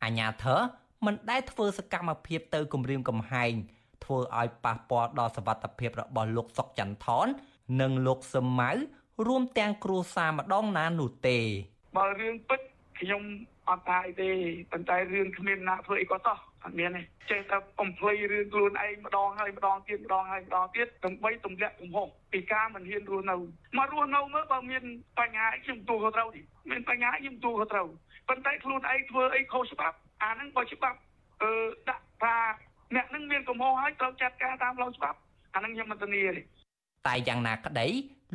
[0.03, 0.59] អាញាធរ
[1.05, 3.53] មិនដែលធ្វើសកម្មភាពទៅគម្រាមកំហែង
[4.03, 7.27] ធ្វើឲ្យប៉ះពាល់ដល់សវត្ថភាពរបស់លោកសុកចន្ទថន
[7.81, 8.71] និងលោកសឹមម៉ៅ
[9.27, 11.37] រួមទាំងគ្រួសារម្ដងណានោះទេ
[11.97, 12.59] បើរឿងពិត
[12.99, 13.21] ខ្ញុំ
[13.69, 14.29] អត់ថាអីទេ
[14.71, 17.01] ប៉ុន្តែរឿងគ្មានណាធ្វើអីក៏តោះអត់មានទេ
[17.31, 23.35] ចេះតែកំភ្លៃរឿងខ្លួនឯងម្ដងហើយម្ដងទៀតម្ដងហើយម្ដងទៀតដើម្បីទម្លាក់កំហុសពីការមិនហ៊ានរស់នៅ
[23.77, 24.83] មករស់នៅមើលបើមាន
[25.19, 26.29] បញ្ហាខ្ញុំទូខុសត្រូវ
[26.71, 27.87] មានបញ្ហាខ្ញុំទូខុសត្រូវ
[28.29, 30.97] ប៉ុន្តែខ្លួនឯងធ្វើអីខុសច្បាប់អាហ្នឹងបើច្បាប់
[31.43, 31.51] អឺ
[31.89, 32.35] ដាក់ថា
[32.95, 35.17] អ្នកនឹងមានកំហុសហើយត្រូវចាត់ការតាមផ្លូវច្បាប់
[35.55, 36.41] អាហ្នឹងខ្ញុំមិនធានាទេ
[37.07, 37.87] តែយ៉ាងណាក្តី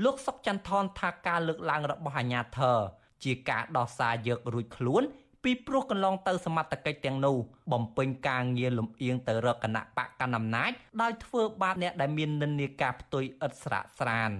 [0.04, 2.78] លោកសុកចន្ទថនថាការលើកឡើងរបស់អាញាធរ
[3.24, 5.02] ជាការដោះសារយករួចខ្លួន
[5.44, 7.36] ពីព្រោះកន្លងទៅសមត្ថកិច្ចទាំងនោះ
[7.72, 10.70] បំពេញការងារលំអៀងទៅរកគណៈបកកណ្ដាលអំណាច
[11.02, 14.30] ដោយធ្វើបាបអ្នកដែលមាននិន្នាការផ្ទុយឥតស្រាកស្រាន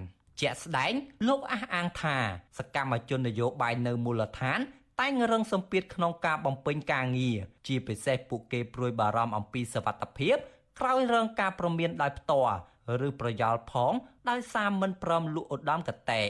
[0.41, 0.93] ជាក់ស្ដែង
[1.27, 2.17] លោកអះអាងថា
[2.57, 4.59] សកម្មជននយោបាយនៅមូលដ្ឋាន
[4.99, 7.37] តែងរឹងសម្ពាធក្នុងការបំពេញការងារ
[7.67, 10.35] ជាពិសេសពួកគេព្រួយបារម្ភអំពីសវត្ថភាព
[10.79, 12.55] ក្រោយរងការប្រមានដោយផ្ទាល់
[13.07, 13.93] ឬប្រយោលផង
[14.29, 16.21] ដោយសារមិនព្រមលក់ឧត្តមកតេ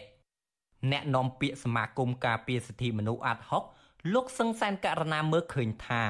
[0.91, 3.63] អ្នកនាំពាក្យសមាគមការពារសិទ្ធិមនុស្សអាត់ហុក
[4.13, 6.03] លោកសឹងសែនករណាមើលឃើញថា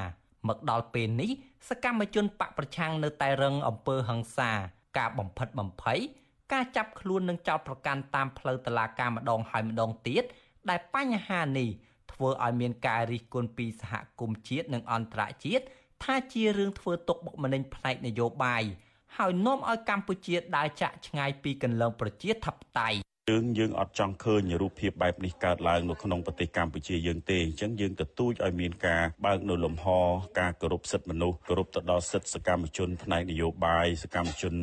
[0.48, 1.32] មកដល់ពេលនេះ
[1.70, 4.52] សកម្មជនបកប្រឆាំងនៅតែរឹងអំពើហិង្សា
[4.98, 6.00] ការបំផិតបំភ័យ
[6.54, 10.24] ការចាប់ខ្លួននិងចោទប្រកាន់តាមផ្លូវតុលាការម្ដងហើយម្ដងទៀត
[10.70, 11.70] ដែលបញ្ហានេះ
[12.12, 15.66] ធ្វើឲ្យមានការរិះគន់ពីសហគមន៍ជាតិនិងអន្តរជាតិ
[16.04, 18.64] ថាជារឿងធ្វើទុកបុកម្នេញផ្នែកនយោបាយ
[19.18, 22.98] ហើយនាំឲ្យកម្ពុជាដើរចាក់ឆ្ងាយពីគន្លងប្រជាធិបតេយ្យ
[23.32, 29.88] យើងយើងអត់ចង់ឃើញរូបភាពបែបនេះកើតឡើងនៅក្នុងប្រទេសកម្ពុជាយើងទេអញ្ចឹងយើងទទូចឲ្យមានការបើកនៅលំហ
[30.40, 34.54] ការគោរពសិទ្ធិមនុស្សគោរពទៅដល់សិទ្ធិសកម្មជនផ្នែកនយោបាយសកម្មជន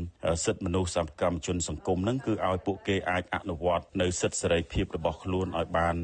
[0.44, 5.96] សិទ្ធិមនុស្សសកម្មជនសង្គមហ្នឹងគឺឲ្យពួកគេអាចអនុវត្តនៅសិទ្ធិសេរីភាពរបស់ខ្លួនឲ្យបាន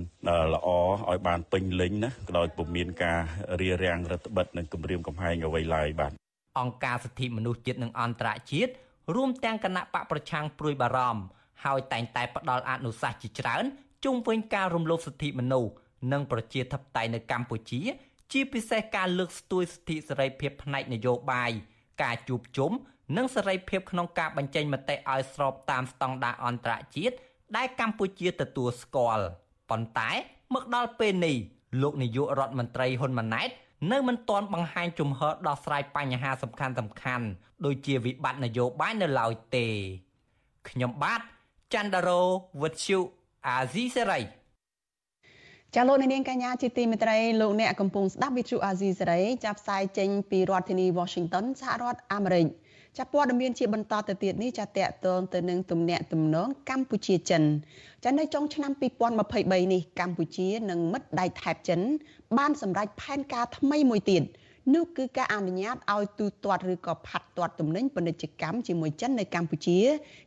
[0.54, 0.68] ល្អ
[1.10, 3.20] ឲ្យបានពេញលេញណាដោយពុំមានការ
[3.60, 6.12] រារាំងរដ្ឋបិទនិងគម្រាមកំហែងអ្វីឡើយបាទ
[6.60, 8.72] អង្គការសិទ្ធិមនុស្សជាតិនិងអន្តរជាតិ
[9.16, 11.22] រួមទាំងគណៈបកប្រឆាំងព្រួយបារម្ភ
[11.64, 13.64] ហើយតែងតែផ្ដល់អនុសាសន៍ជាច្រើន
[14.04, 15.72] ជុំវិញការរំលោភសិទ្ធិមនុស្ស
[16.12, 17.80] និងប្រជាធិបតេយ្យនៅកម្ពុជា
[18.32, 21.50] ជាពិសេសការលើកស្ទួយសិទ្ធិសេរីភាពផ្នែកនយោបាយ
[22.02, 22.72] ការជួបជុំ
[23.16, 27.14] និងសេរីភាពក្នុងការបញ្ចេញមតិឲ្យស្របតាមស្តង់ដារអន្តរជាតិ
[27.56, 29.24] ដែលកម្ពុជាទទួលស្គាល់
[29.70, 30.10] ប៉ុន្តែ
[30.54, 31.36] មកដល់ពេលនេះ
[31.82, 33.50] លោកនាយករដ្ឋមន្ត្រីហ៊ុនម៉ាណែត
[33.92, 37.26] នៅមិនទាន់បង្ហាញជំហរដោះស្រាយបញ្ហាសំខាន់សំខាន់
[37.64, 39.66] ដូចជាវិបត្តិនយោបាយនៅឡើយទេ
[40.68, 41.20] ខ្ញុំបាទ
[41.74, 42.20] ច័ន្ទដារោ
[42.60, 42.98] វុទ្ធុ
[43.46, 44.20] អាស៊ីសេរី
[45.74, 52.46] ចាលោកនាងកញ្ញាជាទីមេត្រីលោកអ្នកកំពុងស្ដាប់វិទ្យុអាស៊ីសេរីចាប់ផ្សាយចេញពីរដ្ឋធានី Washington សហរដ្ឋអាមេរិក
[52.96, 57.42] ចាប់ព័ត៌មានជាបន្តទៅទៀតនេះចាតកតងទៅនឹងទំនាក់ទំនងកម្ពុជាចិន
[58.04, 61.80] ចានៅចុងឆ្នាំ2023នេះកម្ពុជានិងមិត្តដៃថៃចិន
[62.38, 64.22] បានសម្រេចផែនការថ្មីមួយទៀត
[64.74, 69.78] នោះគឺការអនុញ្ញាតឲ្យទូទាត់ឬក៏ផាត់ទាត់ទំនិញពាណិជ្ជកម្មជាមួយចិននៅកម្ពុជា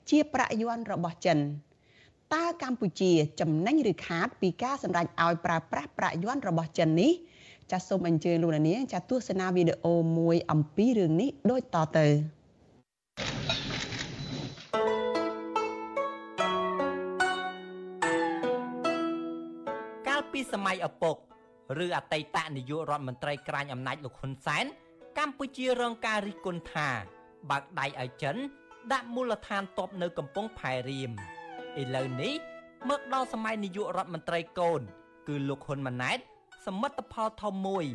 [0.09, 1.37] ជាប្រាក់យួនរបស់ចិន
[2.33, 7.11] តើកម្ពុជាចំណេញឬខាតពីការសម្រេចឲ្យប្រើប្រាស់ប្រាក់យួនរបស់ចិននេះ
[7.71, 12.07] ចាសសូមអញ្ជើញលោកនាងចាសទស្សនាវីដេអូមួយអំពីរឿងនេះដូចតទៅ
[20.07, 21.30] កាលពីសម័យឪពុក
[21.83, 24.65] ឬអតីតនាយករដ្ឋមន្ត្រីក្រាញអំណាចលោកហ៊ុនសែន
[25.17, 26.89] កម្ពុជារងការរិះគន់ថា
[27.49, 28.35] បើកដៃឲ្យចិន
[28.91, 31.11] ដាក់មូលដ្ឋានទ័ពនៅកំពង់ផែរៀម
[31.81, 32.33] ឥឡូវនេះ
[32.89, 34.81] មកដល់សម័យនាយករដ្ឋមន្ត្រីកូន
[35.27, 36.19] គឺលោកហ៊ុនម៉ាណែត
[36.65, 37.85] សមិទ្ធផលធំមួយ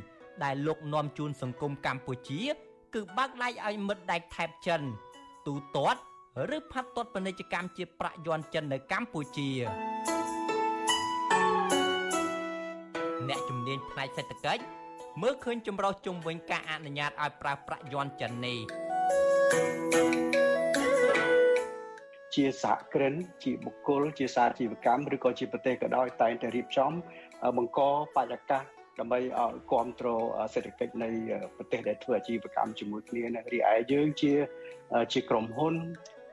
[0.44, 2.42] ដែលលោកនាំជូនសង្គមកម្ពុជា
[2.94, 4.80] គឺបើកដៃឲ្យមិត្តដៃថែបចិន
[5.46, 6.00] ទូទាត់
[6.56, 9.50] ឬផាត់ទាត់ពាណិជ្ជកម្មជាប្រាក់យន់ចិននៅកម្ពុជា
[13.28, 14.62] អ្នកជំនាញផ្នែកសេដ្ឋកិច្ច
[15.22, 18.58] មើលឃើញចម្រុះជុំវិញការអនុញ្ញាតឲ្យប្រើប្រាក់យន់ចិននេះ
[22.34, 26.92] ជាសហគ្រិនជាបុគ្គលជាសាជីវកម្មឬក៏ជាប្រទេសក៏ដោយតែងតែរៀបចំ
[27.56, 27.80] បង្ក
[28.16, 28.62] បរិយាកាស
[28.98, 30.22] ដើម្បីឲ្យគ្រប់គ្រង
[30.54, 31.10] សេដ្ឋកិច្ចនៃ
[31.56, 34.32] ប្រទេសដែលធ្វើអាជីវកម្មជាមួយគ្នារីឯយើងជា
[35.12, 35.74] ជាក្រុមហ៊ុន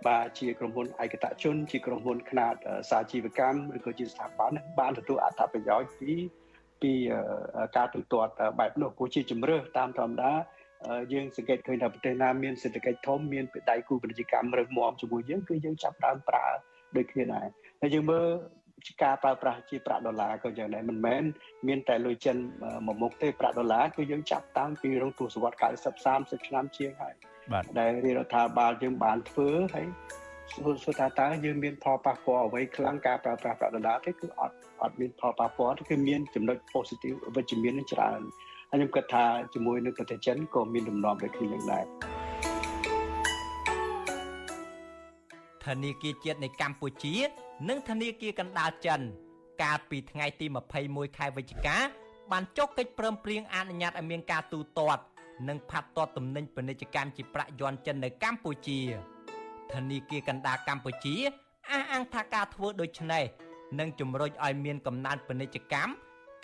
[0.08, 2.54] បាទជាក្រុមហ៊ុនឯកតជន ជាក្រុមហ៊ុនខ្នាត
[2.90, 6.12] សាជីវកម្មឬក៏ជាស្ថាប័នបានទទួលអត្ថប្រយោជន៍ពី
[6.82, 6.94] ពី
[7.78, 10.32] ការទូទាត់បែបនោះព្រោះជាជំរឿតាមធម្មតា
[11.14, 16.48] យើងសង្កេតឃើញថាប្រទេសណាមានសេដ្ឋកិច្ចធំមានដៃគូពាណិជ្ជកម្មរឹងមាំជាមួយយើងគឺយើងចាប់ដើមប្រើ
[16.98, 17.48] ដូចគ្នាដែរ
[17.82, 18.28] ហើយយើងមើល
[19.04, 21.24] ការប្រើប្រាស់ជាប្រាក់ដុល្លារក៏យ៉ាងដែរមិនមែន
[21.68, 22.38] មានតែលុយចិន
[22.86, 27.14] មួយមុខទេប្រាក់ដុល្លារគឺយើងចាប់តាំងពីរងទសវត្ស90 30ឆ្នាំជាងហើយ
[27.80, 29.88] ដែលរាជរដ្ឋាភិបាលយើងបានធ្វើហើយ
[30.52, 38.22] សួរថាតើយើងមានផលប៉ះពាល់អ្វីខ្លាំងការប្រើប្រាស់ប្រាក់ដុល្លារទេគឺអត់អត់មានផលប៉ះពាល់ទេគឺមានចំណុច positive វិជ្ជមានច្រើន
[38.70, 41.86] ហើយខ្ញុំគិតថាជាមួយនឹងប្រទេសចិនក៏មានដំណំដូចគ្នាយ៉ាងដែរ
[45.66, 47.16] ធនាគារជាតិនៃកម្ពុជា
[47.70, 49.02] និងធនាគារកណ្ដាលចិន
[49.64, 50.46] កាលពីថ្ងៃទី
[50.82, 51.78] 21ខែវិច្ឆិកា
[52.32, 55.04] បានចុះកិច្ចព្រមព្រៀងអនុញ្ញាតឲ្យមានការទូទាត់
[55.48, 58.80] និងផាត់ទាត់ទំនិញពាណិជ្ជកម្មជាប្រាក់យន់ចិននៅកម្ពុជា
[59.72, 61.16] ធនាគារកណ្ដាលកម្ពុជា
[61.72, 63.24] អះអាងថាការធ្វើដូច្នេះ
[63.80, 65.92] នឹងជំរុញឲ្យមានកំណើនពាណិជ្ជកម្ម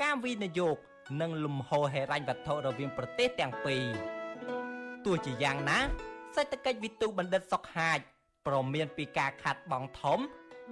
[0.02, 0.76] ការវិនិយោគ
[1.22, 3.84] និងលំហូរហិរញ្ញវត្ថុរវាងប្រទេសទាំងពីរ
[5.06, 5.80] ទោះជាយ៉ាងណា
[6.36, 8.00] សេដ្ឋកិច្ចវិទូបណ្ឌិតសុកហាជ
[8.48, 10.20] ប្រមានពីការខាត់បងធំ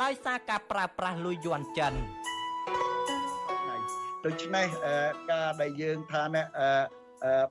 [0.02, 1.94] ដោយសារការប្រើប្រាស់លុយយួនចិន
[4.26, 4.68] ដូច្នេះ
[5.32, 6.44] ការដែលយើងថាណែ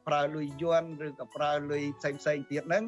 [0.06, 2.84] ប្រើលុយយួនឬក៏ប្រើលុយផ្សេងផ្សេងទៀតហ្នឹង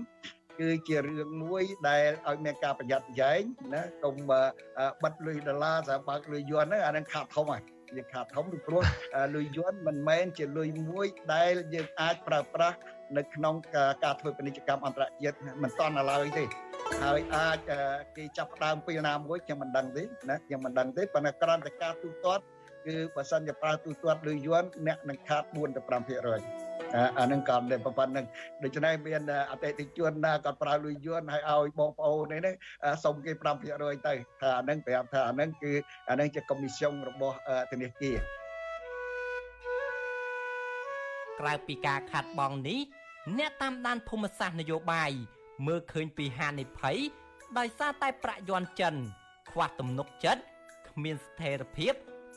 [0.61, 3.41] គឺជារឿងមួយដែលឲ្យមានការប្រយ័ត្នប្រយែង
[3.75, 4.15] ណាកុំ
[5.03, 7.63] បិទលុយដុល្លារសម្រាប់បើកលុយយួនហ្នឹងអានឹងខាតធំហើយ
[7.97, 8.83] យើងខាតធំពីព្រោះ
[9.35, 12.77] លុយយួនមិនមែនជាលុយមួយដែលយើងអាចប្រើប្រាស់
[13.17, 13.55] នៅក្នុង
[14.05, 16.45] ការធ្វើពាណិជ្ជកម្មអន្តរជាតិមិនតន់ឡើយទេ
[17.05, 17.59] ហើយអាច
[18.17, 22.43] គេចាប់ដើមពីណាមួយខ្ញុំមិនដឹងទេណាខ្ញុំមិនដឹងទេប៉ុន្តែក្រំតែការទូទាត់
[22.87, 26.68] គឺបើសិនជាប្រើទូទាត់លុយយួនអ្នកនឹងខាត4ទៅ5%
[27.19, 28.27] អានឹងក៏តែប៉ុណ្្នឹង
[28.63, 32.55] ដូច្នេះមានអតិថិជនណាគាត់ប្រើលុយយួនហើយឲ្យបងប្អូននេះ
[33.05, 33.33] សុំគេ
[33.69, 35.73] 5%ទៅថាអានឹងប្រាប់ថាអានឹងគឺ
[36.11, 37.37] អានឹងជាកុំមីស្យុងរបស់
[37.71, 38.19] ធនាគារ
[41.41, 42.81] ក្រៅពីការខាត់បងនេះ
[43.39, 45.11] អ្នកតាមដានភូមិសាស្ត្រនយោបាយ
[45.67, 46.99] មើលឃើញពីហានិភ័យ
[47.59, 48.95] ដោយសារតែប្រាក់យន់ចិន
[49.51, 50.43] ខ្វះទំនុកចិត្ត
[50.89, 51.95] គ្មានស្ថិរភាព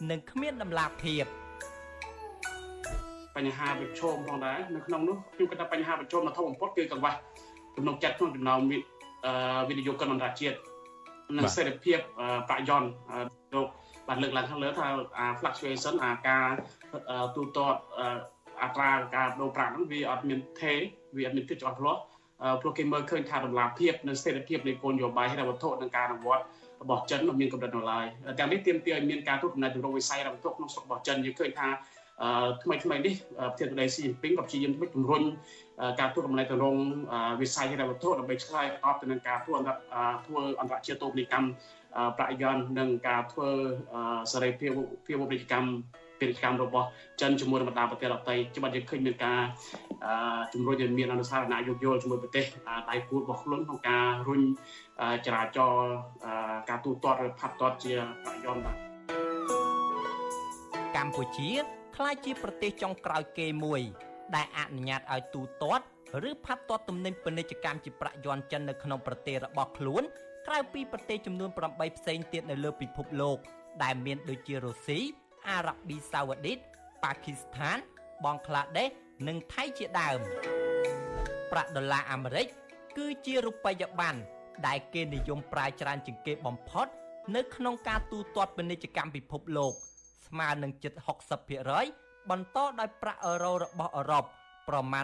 [0.10, 1.26] និងគ្មានដំណាភាព
[3.36, 7.12] បញ្ហាប្រឈមផងដែរនៅក្នុងនោះខ្ញុំគិតថាបញ្ហាប្រឈមដ៏ធំបំផុតគឺកង្វះ
[7.78, 8.60] ទំនុកចិត្តក្នុងចំណោម
[9.70, 10.58] វិនិយោគិនអន្តរជាតិ
[11.38, 12.00] និងសេរីភាព
[12.50, 12.88] ប្រាក់យន់
[13.54, 13.68] លោក
[14.08, 14.88] បានលើកឡើងខាងលើថា
[15.40, 16.46] fluctuation អាការ
[17.36, 17.80] ទូទាត់
[18.62, 20.74] អត្រាការដូរប្រាក់ហ្នឹងវាអត់មានថេ
[21.18, 22.02] វាអត់មានភាពច្បាស់លាស់
[22.62, 26.44] ព្រោះគេមើលឃើញថាតម្លាភាពនិងសេរីភាពនៃគោលនយោបាយហិរញ្ញវត្ថុនិងការអនុវត្ត
[26.82, 28.06] របស់ចិនមានកម្រិតនៅឡើយ
[28.40, 31.68] ទាំងនេះទាមទារឲ្យមានការទូតកំណត់ជំរុញវិស័យហិរញ្ញវត្ថុក្នុងស្រុករបស់ចិនយើងឃើញថា
[32.64, 35.24] ថ្មីថ្មីនេះប្រធានាធិបតីស៊ីជីនពីងក៏ព្យាយាមធ្វើជំរុញ
[36.00, 36.82] ការធ្វើកំណែទម្រង់
[37.42, 39.74] វិស័យហិរញ្ញវត្ថុដើម្បីឆ្លើយតបទៅនឹងការធ្វើអន្តរ
[40.26, 41.48] ធ្វើអន្តរជាតិទូនីកម្ម
[42.18, 43.50] ប្រាក់យន្តនិងការធ្វើ
[44.32, 44.72] សេរីភាព
[45.06, 45.70] ភាពពាណិជ្ជកម្ម
[46.20, 46.88] ពាណិជ្ជកម្មរបស់
[47.22, 49.40] ចិនជាមួយនឹងបណ្ដាប្រទេសដទៃច្បាស់យើងឃើញមានការ
[50.54, 52.46] ជំរុញឲ្យមានអនុសារណៈយោគយល់ជាមួយប្រទេស
[52.90, 54.42] ដៃគូរបស់ខ្លួនក្នុងការរុញ
[55.26, 55.94] ចរាចរណ៍
[56.70, 58.78] ការទូទាត់ឬផាត់ទាត់ជាប្រាក់យន្តបាទ
[60.96, 63.82] កម្ពុជា ក្លាយជាប្រទេសចុងក្រោយគេមួយ
[64.36, 65.86] ដែលអនុញ្ញាតឲ្យទូទាត់
[66.30, 70.04] ឬផាត់ទាត់ទំនិញពាណិជ្ជកម្មជាប្រាក់យន្តចិននៅក្នុងប្រទេសរបស់ខ្លួន
[70.48, 73.38] ក្រៅពីប្រទេសចំនួន8ផ្សេងទៀតនៅលើពិភពលោក
[73.84, 75.00] ដែលមានដូចជារុស្ស៊ី
[75.50, 76.58] អារ៉ាប៊ីសាអូឌីត
[77.04, 77.78] ប៉ាគីស្ថាន
[78.24, 78.90] បង់ក្លាដេស
[79.28, 80.20] និងថៃជាដើម
[81.52, 82.48] ប្រាក់ដុល្លារអាមេរិក
[82.98, 84.20] គឺជារូបិយប័ណ្ណ
[84.68, 86.88] ដែលគេនិយមប្រើច្រើនជាងគេបំផុត
[87.36, 89.76] នៅក្នុងការទូទាត់ពាណិជ្ជកម្មពិភពលោក
[90.28, 90.94] ស្មើនឹងជិត
[91.62, 94.26] 60%បន្តដោយប្រាក់អឺរ៉ូរបស់អឺរ៉ុប
[94.70, 95.04] ប្រមាណ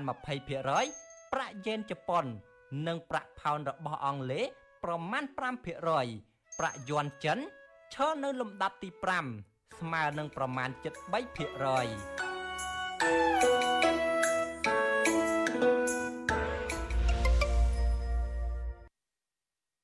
[0.67, 2.25] 20%ប្រាក់យេនជប៉ុន
[2.87, 4.45] និងប្រាក់ផោនរបស់អង់គ្លេស
[4.83, 5.35] ប្រមាណ5%
[6.59, 7.39] ប្រាក់យួនចិន
[7.93, 8.89] ឈរនៅលំដាប់ទី
[9.35, 13.56] 5ស្មើនឹងប្រមាណ73%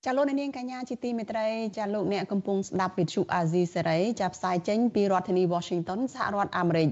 [0.05, 6.89] ចាលោកនាងកញ្ញាជាទីមេត្រីចាលោកអ្នកកំពុងស្ដាប់វិទ្យុអាស៊ីសេរីចាប់ផ្សាយចេញពីរដ្ឋធានី Washington សហរដ្ឋអាមេរិក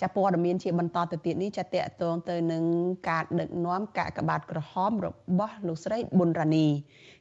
[0.00, 2.64] ចាព័ត៌មានជាបន្តទៅទៀតនេះចាតកតងទៅនឹង
[3.08, 6.66] ការដឹកនាំកាកបាទក្រហមរបស់លោកស្រីប៊ុនរ៉ានី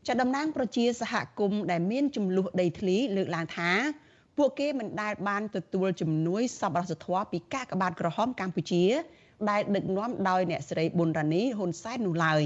[0.08, 3.72] ចាតំណាងប្រជាសហគមន៍ដែលមានចំនួនដីធ្លីលើកឡើងថា
[4.38, 8.84] ពួកគេមិនដែលបានទទួលជំនួយសប្បុរសធម៌ពីកាកបាទក្រហមកម្ពុជា
[9.50, 12.44] ដែលដឹកនាំដោយអ្នកស្រីប៊ុនរ៉ានីហ៊ុនសែននោះឡើយ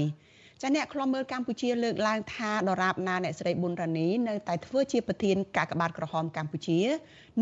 [0.62, 6.78] ចាអ្នកខ្លំមើលកម្ពុជាលើកឡើងថាដរាបណាអ្នកស្រីប៊ុនរ៉ានីនៅតែធ្វើជាប្រធានកាកបាទក្រហមកម្ពុជា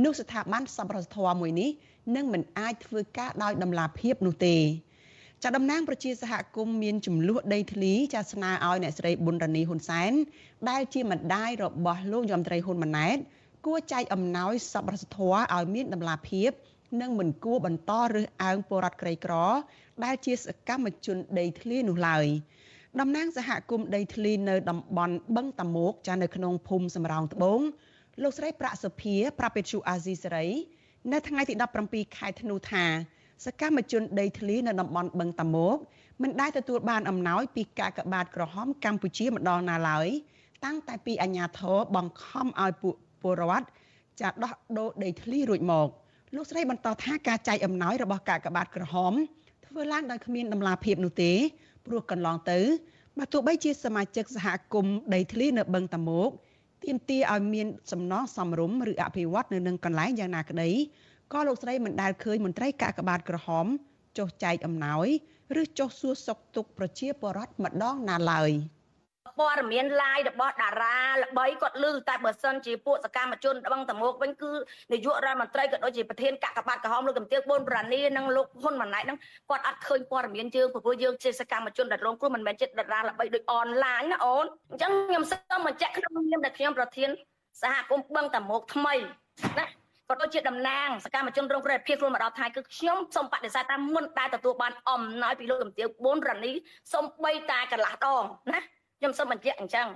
[0.05, 1.71] នោះស្ថាប័នសប្បុរសធម៌មួយនេះ
[2.17, 4.57] នឹងមិនអាចធ្វើការដោយដំណាភាពនោះទេ
[5.43, 10.13] ចាតំណាងប្រជាសហគមន៍មានចំនួនដីធ្លីចាស្នើឲ្យអ្នកស្រីប៊ុនរ៉ានីហ៊ុនសែន
[10.71, 13.19] ដែលជាម្ដាយរបស់លោកយមត្រីហ៊ុនម៉ាណែត
[13.67, 16.51] គួរចែកអំណោយសប្បុរសធម៌ឲ្យមានដំណាភាព
[17.01, 19.35] និងមិនគួរបន្តរើសអើងពលរដ្ឋក្រីក្រ
[20.05, 22.27] ដែលជាសកម្មជនដីធ្លីនោះឡើយ
[23.01, 27.61] តំណាងសហគមន៍ដីធ្លីនៅតំបន់បឹងតាមុកចានៅក្នុងភូមិសំរោងត្បូង
[28.23, 30.47] លោកស្រីប្រាក់សុភាប្រាប់ពេទ្យអាស៊ីសេរី
[31.13, 31.55] នៅថ្ងៃទី
[31.87, 32.85] 17ខែធ្នូថា
[33.45, 35.77] សកម្មជនដីធ្លីនៅតំបន់បឹងតាមុក
[36.23, 40.07] មិនដែលទទួលបានអំណោយពីកាកបាទក្រហមកម្ពុជាម្ដងណាឡើយ
[40.65, 43.67] តាំងតែពីអាញាធរបង្ខំឲ្យពួកពលរដ្ឋ
[44.21, 45.89] ចាដោះដូរដីធ្លីរួចមក
[46.35, 49.13] លោកស្រីបន្តថាការចែកអំណោយរបស់កាកបាទក្រហម
[49.67, 51.33] ធ្វើឡើងដោយគ្មានដំណាភាពនោះទេ
[51.91, 52.59] ព្រោះកន្លងទៅ
[53.19, 56.29] បើទោះបីជាសមាជិកសហគមន៍ដីធ្លីនៅបឹងតាមុក
[56.85, 60.71] ទាមទារឲ្យមានសំណងសំរុំឬអភិវឌ្ឍនៅនឹងកន្លែងយ៉ាងណាក្តី
[61.33, 63.67] ក៏លោកស្រីមិនដែលឃើញមន្ត្រីកាកបាទក្រហម
[64.19, 65.07] ចុះចែកអំណោយ
[65.61, 68.51] ឬចុះសួរសុខទុក្ខប្រជាពលរដ្ឋម្ដងណាឡើយ។
[69.39, 74.53] ព័ត៌មាន live របស់តារាល្បីគាត់លឺតែបើសិនជាពួកសកម្មជនបឹងតមោកវិញគឺ
[74.93, 79.19] នាយករដ្ឋមន្ត្រីក៏ដូចជាប្រធានកាកបាទក្រហមលោកកំទៀកបូនប្រានីនិងលោកហ៊ុនម៉ាណែតហ្នឹង
[79.51, 87.11] គាត់អត់ឃើញព័ត៌មានយើងព្រោះយើងជាសកម្មជនដែលរងគ្រោះមិនមែនជាតារាល្បីដូចអនឡាញណាអូនអញ្ចឹងខ្ញុំសូមបញ្ជាក់ក្នុងនាមដែលខ្ញុំប្រធាន
[87.63, 88.95] សហគមន៍បឹងតមោកថ្មី
[89.59, 89.67] ណា
[90.09, 96.53] ក៏ដូចជាតំណាងសកម្មជនរងគ្រោះភាពខ្លួនមកដល់ថ្ងៃគឺខ្ញុំសូមបដិសេធថាមុនដែលទទួលបានអំណោយពីលោកកំទៀវបួនរ៉ានី
[96.93, 98.61] សូមបីតាកន្លះដងណា
[99.01, 99.89] ខ្ញុំសូមបញ្ជាក់អញ្ចឹង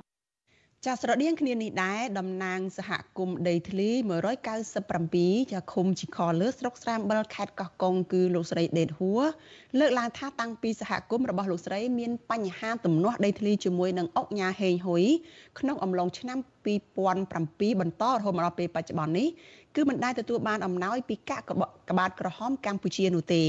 [0.87, 3.89] ចាស្រដៀងគ្នានេះដែរតំណាងសហគមន៍ដីធ្លី
[4.71, 9.23] 197ចាឃុំជីខលើស្រុកស្រាមបិលខេត្តកោះកុងគឺលោកស្រីដេតហួរ
[9.79, 15.05] លើកឡើងថាតាំងពីសហគមន៍របស់លោកស្រីមានបញ្ហាទំនាស់ដីធ្លីជាមួយនឹងអុកញ៉ាហេងហ៊ុយ
[15.59, 16.39] ក្នុងអំឡុងឆ្នាំ
[16.75, 19.29] 2007បន្តរហូតមកដល់ពេលបច្ចុប្បន្ននេះ
[19.77, 21.43] គឺមិនដែលទទួលបានអំណោយពីកាក
[21.99, 23.43] បាទក្រហមកម្ពុជានោះទេ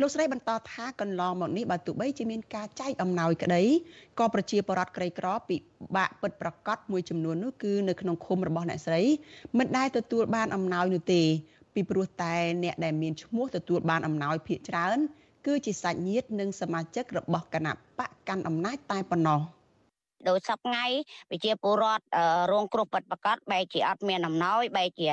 [0.00, 3.62] លោកស្រីបន្តថាកន្លងមកនេះបើទោះបីជាមានការចែកអំណោយក្តី
[4.18, 5.56] ក៏ប្រជាពលរដ្ឋក្រីក្រពិ
[5.96, 9.02] បាកពិតប្រកបមួយចំនួននោះគឺនៅក្នុងឃុំរបស់អ្នកស្រី
[9.58, 11.22] មិនដែលទទួលបានអំណោយនោះទេ
[11.74, 12.34] ពីព្រោះតែ
[12.64, 14.98] អ្នកដែលមានឈ្មោះទទួលបានអំណោយភាគច្រើន
[15.46, 19.40] គឺជាសាច់ញាតិនិងសមាជិករបស់គណៈបកកាន់អំណាចតែប៉ុណ្ណោះ។
[20.28, 20.86] ដោយសពថ្ងៃ
[21.30, 22.04] ប្រជាពលរដ្ឋ
[22.52, 25.10] រងគ្រោះពិតប្រកបបែរជាអត់មានអំណោយបែរជា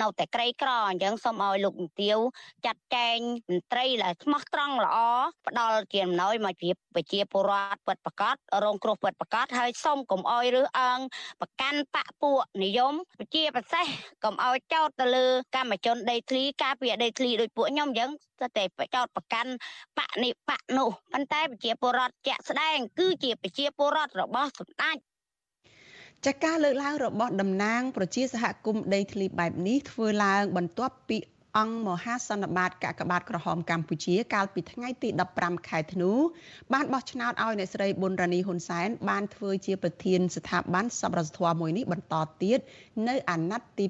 [0.00, 2.18] នៅតែក្រីក្រអញ្ចឹងសូមឲ្យលោកជំទាវ
[2.66, 3.18] ចាត់ចែង
[3.50, 4.96] មន្ត្រីដែលស្មោះត្រង់ល្អ
[5.46, 8.34] ផ្ដល់ជាអំណោយមកជាប្រជាពលរដ្ឋពិតប្រកប
[8.64, 11.00] រងគ្រោះពិតប្រកបហើយសូមកុំអោយរើសអើង
[11.40, 12.94] ប្រកាន់បពពួកនិយម
[13.34, 13.86] ជាពិសេស
[14.24, 15.26] កុំអោយចោតទៅលើ
[15.56, 18.10] កម្មជនដីធ្លីការពារដីធ្លីដោយពួកខ្ញុំអញ្ចឹង
[18.56, 18.64] តែ
[18.94, 19.50] ចោតប្រកាន់
[19.98, 24.96] បកនេះបកនោះប៉ុន្តែប្រជាពលរដ្ឋជាក់ស្ដែងគឺជាប្រជាពលរដ្ឋរបស់សម្ដេច
[26.26, 31.18] ចាការលើកឡើងរបស់តំណាងប្រជាសហគមន៍ដីធ្លីបែបនេះធ្វើឡើងបន្ទាប់ពី
[31.58, 36.10] អង្គមហាសន្និបាតកាកបាទក្រហមកម្ពុជាកាលពីថ្ងៃទី15ខែធ្នូ
[36.72, 42.58] បានបោះឆ្នោតឲ្យអ្នកស្រីប៊ុនរ៉ានីហ៊ុនសែនបានធ្វើជាប្រធានស្ថាប័នសប្បុរសធម៌មួយនេះបន្តទៀត
[43.08, 43.86] នៅអាណត្តិទី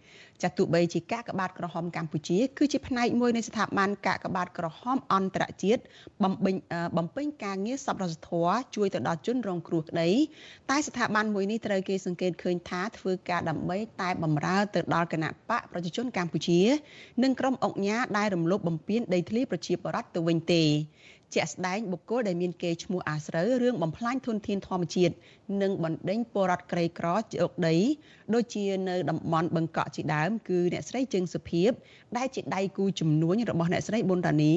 [0.00, 5.82] 7 ចាទោះបីជាកាកបាទក្រហមកម្ពុជា គឺជាផ្នែកមួយនៃស្ថាប័នកាកបាទក្រហមអន្តរជាតិ
[6.22, 6.54] បំពេញ
[6.96, 10.10] បំពេញការងារសប្បុរសធម៌ជួយទៅដល់ជនរងគ្រោះក្តី
[10.70, 16.60] តែស្ថាប័នមួយនេះត្រូវគេសង្កេតឃើញថាធ្វើការដើម្បីតែបំរើទៅដល់គណៈបកប្រជាជនកម្ពុជា
[17.22, 20.62] និងក្រុមអង្គការដែលរំលោភបំពានដីធ្លីប្រជាពលរដ្ឋទៅវិញទេ
[21.34, 25.14] ជាក់ស្ដែងបុគ្គលដែលមានកេរ្តិ៍ឈ្មោះអាស្រូវរឿងបំផ្លាញធនធានធម្មជាតិ
[25.62, 27.76] និងបណ្ដេញពលរដ្ឋក្រីក្រជោគដី
[28.34, 31.70] ដូចជានៅតំបន់បឹងកក់ជាដើមគឺអ្នកស្រីជើងសុភីប
[32.16, 34.54] ដែលជាដៃគូជំនួញរបស់អ្នកស្រីប៊ុនរ៉ានី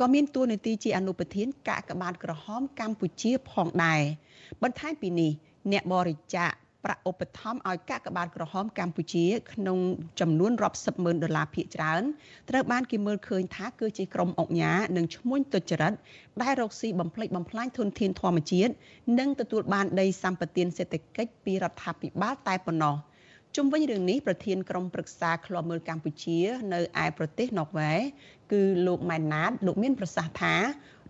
[0.00, 4.02] ក៏មានតួនាទីជាអនុប្រធានកាកបាទក្រហមកម្ពុជាផងដែរ
[4.62, 5.32] បន្ថែមពីនេះ
[5.72, 6.50] អ្នកបរិច្ចាគ
[6.84, 9.78] ប្រាក់ឧបត្ថម្ភឲ្យកាកបាទក្រហមកម្ពុជា ក្នុង
[10.20, 12.02] ចំនួនរាប់សិបម៉ឺនដុល្លារភាគច្រើន
[12.50, 15.92] ត្រូវបានគេមើលឃើញថាគឺជាក្រុមអង្គការនិងឈ្មួញទុច្ចរិត
[16.42, 18.72] ដែលរកស៊ីបំផ្លិចបំផ្លាញធនធានធម្មជាតិ
[19.18, 22.96] និងទទួលបានដីសម្បត្តិសេដ្ឋកិច្ចពីរដ្ឋាភិបាលតែប៉ុណ្ណោះ
[23.56, 26.38] ជុំវិញរឿងនេះប្រធានក្រុមប្រឹក្សាឃ្លាំមើលកម្ពុជា
[26.74, 27.92] នៅឯប្រទេសណ័រវេ
[28.52, 30.54] គឺលោកម៉ែនណាតលោកមានប្រសាសន៍ថា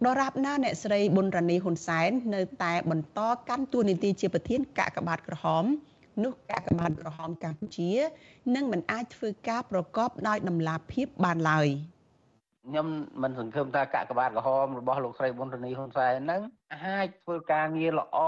[0.07, 5.65] ដរាបណាអ្នកស្រីប៊ុនរ៉ានីហ៊ុនសែននៅតែបន្តកាន់តួនាទីជាប្រធានកាកបាទក្រហម
[6.25, 7.91] នោះកាកបាទក្រហមកម្ពុជា
[8.55, 11.69] នឹងមិនអាចធ្វើការប្រកបដោយតម្លាភាពបានឡើយ។
[12.69, 12.87] ខ្ញុំ
[13.23, 18.19] មិនសង្ឃឹមថាកាកបាទក្រហមរបស់លោកស្រីប៊ុនរនីហ៊ុនសែនហ្នឹងអាចធ្វើការងារល្អ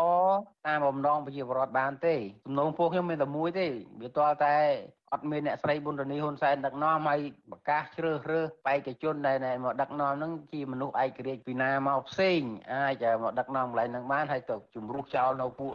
[0.67, 2.15] តាមបំណងប្រជាពលរដ្ឋបានទេ
[2.47, 3.67] ទំនងពួកខ្ញុំមានតែមួយទេ
[4.03, 4.59] វាទាល់តែ
[5.15, 12.41] អត់មានអ្នកស្រីប៊ុនរនីហ៊ុនសែនដឹកនាំហើយប្រកាសជ្រើសរើសបេក្ខជនដែលមកដឹកនាំហ្នឹងជាមនុស្សឯករាជ្យពីណាមកផ្សេង
[12.73, 15.73] អាចមកដឹកនាំកន្លែងហ្នឹងបានហើយទៅជំរុះចោលនៅពួក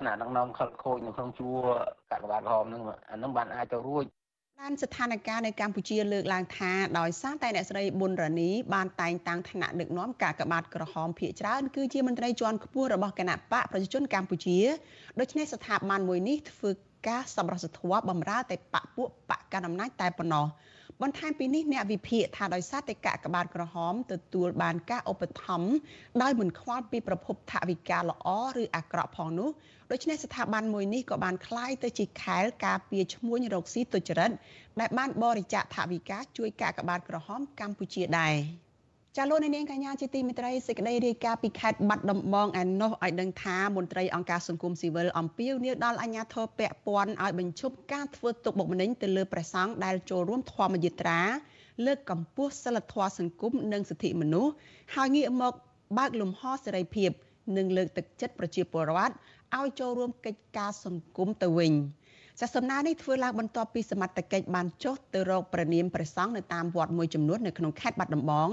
[0.00, 1.58] ថ្នាក់ដឹកនាំខលខូចនៅក្នុងជួរ
[2.10, 4.04] កាកបាទក្រហមហ្នឹងអាហ្នឹងបានអាចទៅរួច
[4.60, 14.58] បានស្ថានភាពនៅកម្ពុជាលើកឡើងថាដោយសារតែអ្នកស្រីប៊ុនរ៉ានីបានតែងតាំងឋានៈដឹកនាំកាកបាទក្រហមភៀកច្រើនគឺជាមន្ត្រីជាន់ខ្ពស់របស់គណៈបកប្រជាជនកម្ពុជា
[15.20, 16.70] ដូច្នេះស្ថាប័នមួយនេះធ្វើ
[17.07, 20.45] ការសម្រសធម៌បំរើតែបកពួកបកកណ្ដាលអំណាចតែប៉ុណ្ណោះ
[21.01, 25.69] បន្ថែមពីនេះអ្នកវិភាគថាដោយសារតែកាកបាទក្រហមទទួលបានការឧបត្ថម្ភ
[26.21, 28.29] ដោយមិនខ្វល់ពីប្រភពថវិកាល្អ
[28.61, 29.49] ឬអាក្រក់ផងនោះ
[29.91, 34.31] ដូច្នេះស្ថាប័នមួយនេះក៏បានคล้ายទៅជាខែលការពារឈ្មួញរកស៊ីទុច្ចរិត
[34.79, 38.35] ដែលបានបរិច្ចាគថវិកាជួយកាកបាទក្រហមកម្ពុជាដែរ
[39.16, 51.20] ចាលោកនាងកញ្ញាជាទីមេត្រីសេចក្តីរាយការណ៍ពីខេត្តបាត់ដំបងឯណោះឲ្យដឹងថាមន្ត្រីអង្គការសង្គមស៊ីវិលអំពាវនាវដល់អាជ្ញាធរពាក់ព័ន្ធឲ្យបញ្ឈប់ការធ្វើទុកបុកម្នេញទៅលើព្រះសង្ឃដែលចូលរួមធម្មយាត្រា
[51.86, 54.52] លើកកម្ពស់សិលធម៌សង្គមនិងសិទ្ធិមនុស្ស
[54.94, 55.52] ហើយងាកមក
[55.98, 57.10] បើកលំហសេរីភាព
[57.56, 59.14] និងលើកទឹកចិត្តប្រជាពលរដ្ឋ
[59.58, 61.72] ឲ្យចូលរួមកិច្ចការសង្គមទៅវិញ
[62.42, 68.48] ចាសំណើនេះធ្វើឡើងបន្ទាប់ពីសមត្ថកិច្ចបានចុះទៅរកប្រនាមព្រះសង្ឃនៅតាមវត្តមួយចំនួននៅក្នុងខេត្តបាត់ដំបង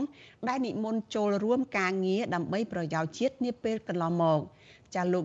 [0.47, 4.39] ដែលនិមន្តចូលរួមការងារដើម្បីប្រយោជន៍ជាតិនាពេលកន្លងមក
[4.95, 5.23] ចាលោក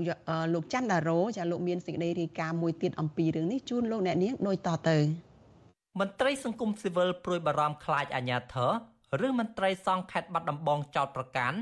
[0.54, 4.98] លោកច័ន្ទដារ៉ូចាលោកមានសេចក្តីរាយការណ៍មួយទៀតអំពីរឿងនេះជូនលោកអ្នកនាងដូចតទៅ
[6.00, 8.56] មន្ត្រីសង្គមស៊ីវិលព្រួយបារម្ភខ្លាចអាញាធ
[9.20, 11.58] រឬមន្ត្រីសង្ឃខេត្តបាត់ដំបងចោតប្រកាន់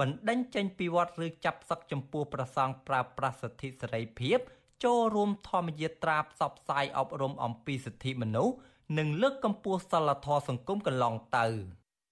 [0.00, 4.38] បណ្ដេញចេញពីវត្តឬចាប់សឹកចំពោះប្រសង់ប្រើប្រាស់សិទ្ធិសេរីភាព
[4.84, 8.54] ចូលរួមធម្មយាត្រាផ្សព្វផ្សាយអប់រំអំពីសិទ្ធិមនុស្ស
[8.98, 11.46] និងលើកកម្ពស់សិលធម៌សង្គមកន្លងទៅ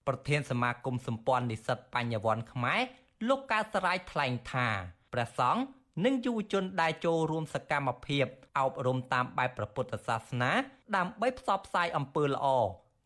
[0.06, 2.80] ប្រធានសមាគមសម្ព័ន្ធនិស្សិតបញ្ញវន្តខ្មែរ
[3.28, 4.68] លោកកើតសរាយថ្លែងថា
[5.12, 5.62] ព្រះសង្ឃ
[6.04, 8.26] និងយុវជនដែលចូលរួមសកម្មភាព
[8.58, 10.52] អប់រំតាមបែបព្រះពុទ្ធសាសនា
[10.96, 12.46] ដើម្បីផ្សព្វផ្សាយអំពើល្អ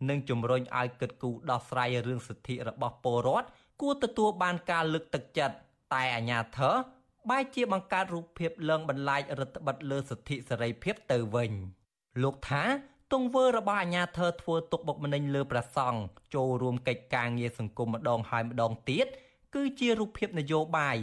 [0.08, 3.48] និងជំរុញឲ្យគិតគូរដោះស្រាយរឿងសិទ្ធិរបស់ពលរដ្ឋ
[3.80, 5.56] គួរទទួលបានការលើកទឹកចិត្ត
[5.94, 6.74] តែអាញាធរ
[7.30, 11.52] បែរជាបង្កើតរូបភាពលើងបន្លាចរដ្ឋបិទលើសិទ្ធិសេរីភាពទៅវិញ
[12.22, 12.64] លោកថា
[13.12, 16.00] ទង្វើរបស់អាញាធរធ្វើទុកបុកម្នេញលើព្រះសង្ឃ
[16.34, 19.06] ចូលរួមកិច្ចការងារសង្គមម្ដងហើយម្ដងទៀត
[19.54, 20.96] គឺជារូបភាពនយោបាយ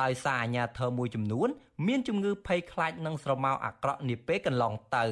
[0.00, 1.48] ដោយសារអាញាធរមួយចំនួន
[1.86, 5.06] មានជំងឺភ័យខ្លាចនឹងស្រមោលអាក្រក់នាពេលកន្លងទៅ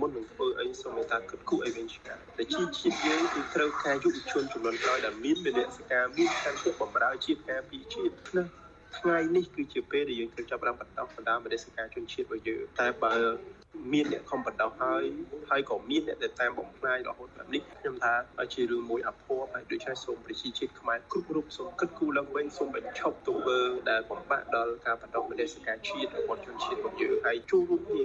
[0.00, 8.65] មុននឹងធ្វើអីសូមមេត្តាគិតគូរអីវិញឆ្កាប្រជាជាតិយើងគឺត្រូវការយុវជនចំនួនក្រោយដែលមានវិន័យសកម្មមានឆន្ទៈបម្រើជាតិការពារជាតិណា
[8.98, 13.14] ថ្ងៃនេះគឺជាពេលដែលយើងត្រូវចាប់បានបន្តបណ្ដាមនសិការជនជាតិរបស់យើងតែបើ
[13.92, 15.02] មានអ្នកខំបណ្ដោះហើយ
[15.50, 18.14] ហើយក៏មានអ្នកដែលតាមបំផ្លាញរហូតដល់នេះខ្ញុំថា
[18.54, 23.58] ជារឿងមួយអភ័ព្វហើយដូច្នេះសូមប្រជាជាតិខ្មែរគ្រប់រូបសូមគិតគូរឡើងវិញសូមបញ្ឈប់ទង្វើ
[23.90, 28.04] ដែលបំផាក់ដល់ការបណ្ដោះមនសិការជាតិរបស់ជនជាតិរបស់យើងហើយជួបរួមគ្នា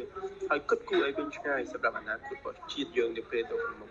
[0.49, 3.89] ហើយគិតគូរឲ្យវិញឆ្ងាយសម្រាប់អនាគតរបស់ជាតិយើងនាពេលទៅមុខ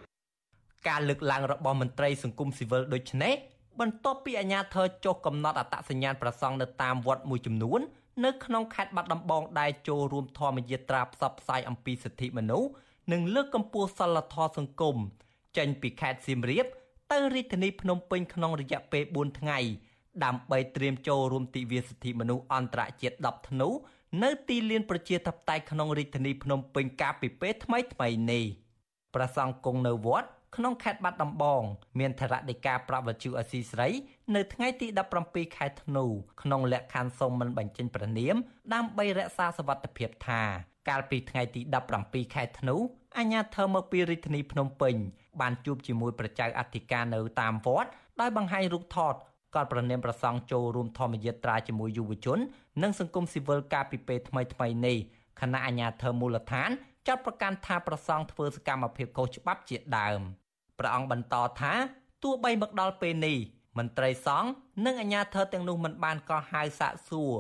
[0.89, 3.35] ការលើកឡើងរបស់មន្ត្រីសង្គមស៊ីវិលដូចនេះ
[3.79, 7.81] បន្ទាប់ពីអាជ្ញាធរចុះកំណត់អត្តសញ្ញាណប្រសង់នៅតាមវត្តមួយចំនួន
[8.25, 12.69] នៅក្នុងខេត្តបាត់ដំបងដែលចូលរួមធម្មយាត្រាផ្សព្វផ្សាយអំពីសិទ្ធិមនុស្ស
[13.13, 14.97] និងលើកកម្ពស់សិលធម៌សង្គម
[15.57, 16.67] ចេញពីខេត្តសៀមរាប
[17.13, 19.59] ទៅរាជធានីភ្នំពេញក្នុងរយៈពេល4ថ្ងៃ
[20.25, 23.69] ដើម្បីត្រៀមចូលរួមទិវាសិទ្ធិមនុស្សអន្តរជាតិ10ធ្នូ
[24.23, 28.45] នៅទីលានប្រជាធិបតេយ្យក្នុងរាជធានីភ្នំពេញកាលពីពេលថ្មីថ្មីនេះ
[29.15, 31.63] ប្រសង់គង់នៅវត្ត ក្នុងខេត្តបាត់ដំបង
[31.99, 33.89] មានធរណីកាប្រវត្តិអសីស្រី
[34.35, 34.87] នៅថ្ងៃទី
[35.23, 36.05] 17ខែធ្នូ
[36.43, 38.37] ក្នុងលក្ខខណ្ឌសូមមិនបញ្ចេញព្រះនាម
[38.75, 40.43] ដើម្បីរក្សាសវត្ថិភាពថា
[40.89, 41.61] កាលពីថ្ងៃទី
[41.99, 42.77] 17ខែធ្នូ
[43.19, 44.95] អាញាធិមកពីរាជធានីភ្នំពេញ
[45.41, 47.91] បានជួបជាមួយប្រជាអធិការនៅតាមវត្ត
[48.21, 49.15] ដោយបង្ហាញរូបថត
[49.55, 52.39] ក៏ប្រនាមប្រសង់ចូលរួមធម្មយាត្រាជាមួយយុវជន
[52.83, 54.99] និងសង្គមស៊ីវិលកាលពីពេលថ្មីថ្មីនេះ
[55.41, 56.71] គណៈអាជ្ញាធរមូលដ្ឋាន
[57.07, 60.21] ចាត់ប្រកាសថាប្រសង់ធ្វើសកម្មភាពខុសច្បាប់ជាដើម
[60.81, 61.73] ព្រះអង្គបន្តថា
[62.23, 63.39] ទោះបីមកដល់ពេលនេះ
[63.79, 64.51] មន្ត្រីសង្ឃ
[64.87, 67.33] និងអាជ្ញាធរទាំងនោះមិនបានកោះហៅសាកសួរ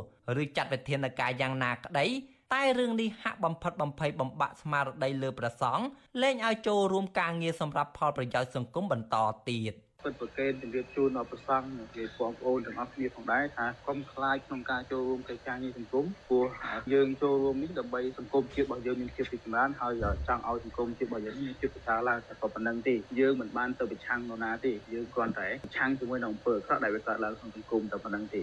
[0.43, 2.07] ឬចាត់វិធានការយ៉ាងណាក្តី
[2.53, 5.85] តែរឿងនេះហាក់បំផិតបំភ័យបំបាក់ស្មារតីលើព្រះសង្ឃ
[6.23, 9.17] លែងឲ្យចូលរួមការងារសម្រាប់ផលប្រយោជន៍សង្គមបន្ត
[9.49, 16.46] ទៀត។ ពិតប្រកេនជំរាបជូនដល់ប្រសង់ជាបងប្អូនទាំងអស់គ្នាផងដែរថាកុំខ្លាចក្នុងការចូលរួមកិច្ចការងារសង្គមព្រោះ
[16.94, 19.94] យើងចូលរួមនេះដើម្បីសង្គមជាតិរបស់យើងមានភាពរីកចម្រើនហើយ
[20.28, 28.42] ចង់ឲ្យសង្គមជាតិរបស់យើងមានភាពប្រសើរឡើងតែក៏ប៉ុណ្្នឹងទេយើងមិនបានទៅប្រឆាំងនរណាទេយើងគ្រាន់តែប្រឆាំងជាមួយនឹងអំពើអាក្រក់ដែលវាកើតឡើងក្នុងសង្គមតែប៉ុណ្្នឹងទេ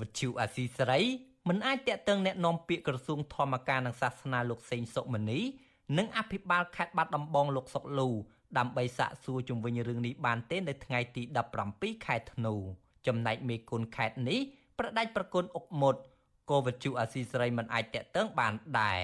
[0.00, 1.02] វិទ្យុអាស៊ីសេរី
[1.48, 5.40] មិនអាចតាក់ទងแนะនាំពាក្យក្រសួងធម្មការនិងសាសនាលោកសេងសុមនី
[5.98, 8.08] និងអភិបាលខេត្តបាត់ដំបងលោកសុកលូ
[8.57, 11.23] ដើម្បីសាកសួរជំវិញរឿងនេះបានទេនៅថ្ងៃទី
[11.63, 12.53] 17ខែធ្នូ
[13.07, 14.39] ចំណែកមេគុណខេត្តនេះ
[14.79, 15.95] ប្រដាច់ប្រគុណអុកមុត
[16.49, 18.99] ក៏វិទ្យុអាស៊ីសេរីមិនអាចតាក់ទងបានដែរ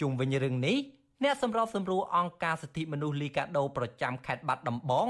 [0.00, 0.76] ជុំវិញរឿងនេះ
[1.22, 5.06] អ្នកសម្របសម្រួលអង្គការសិទ្ធិមនុស្សលីកាដូប្រចាំខេត្តបាត់ដំបង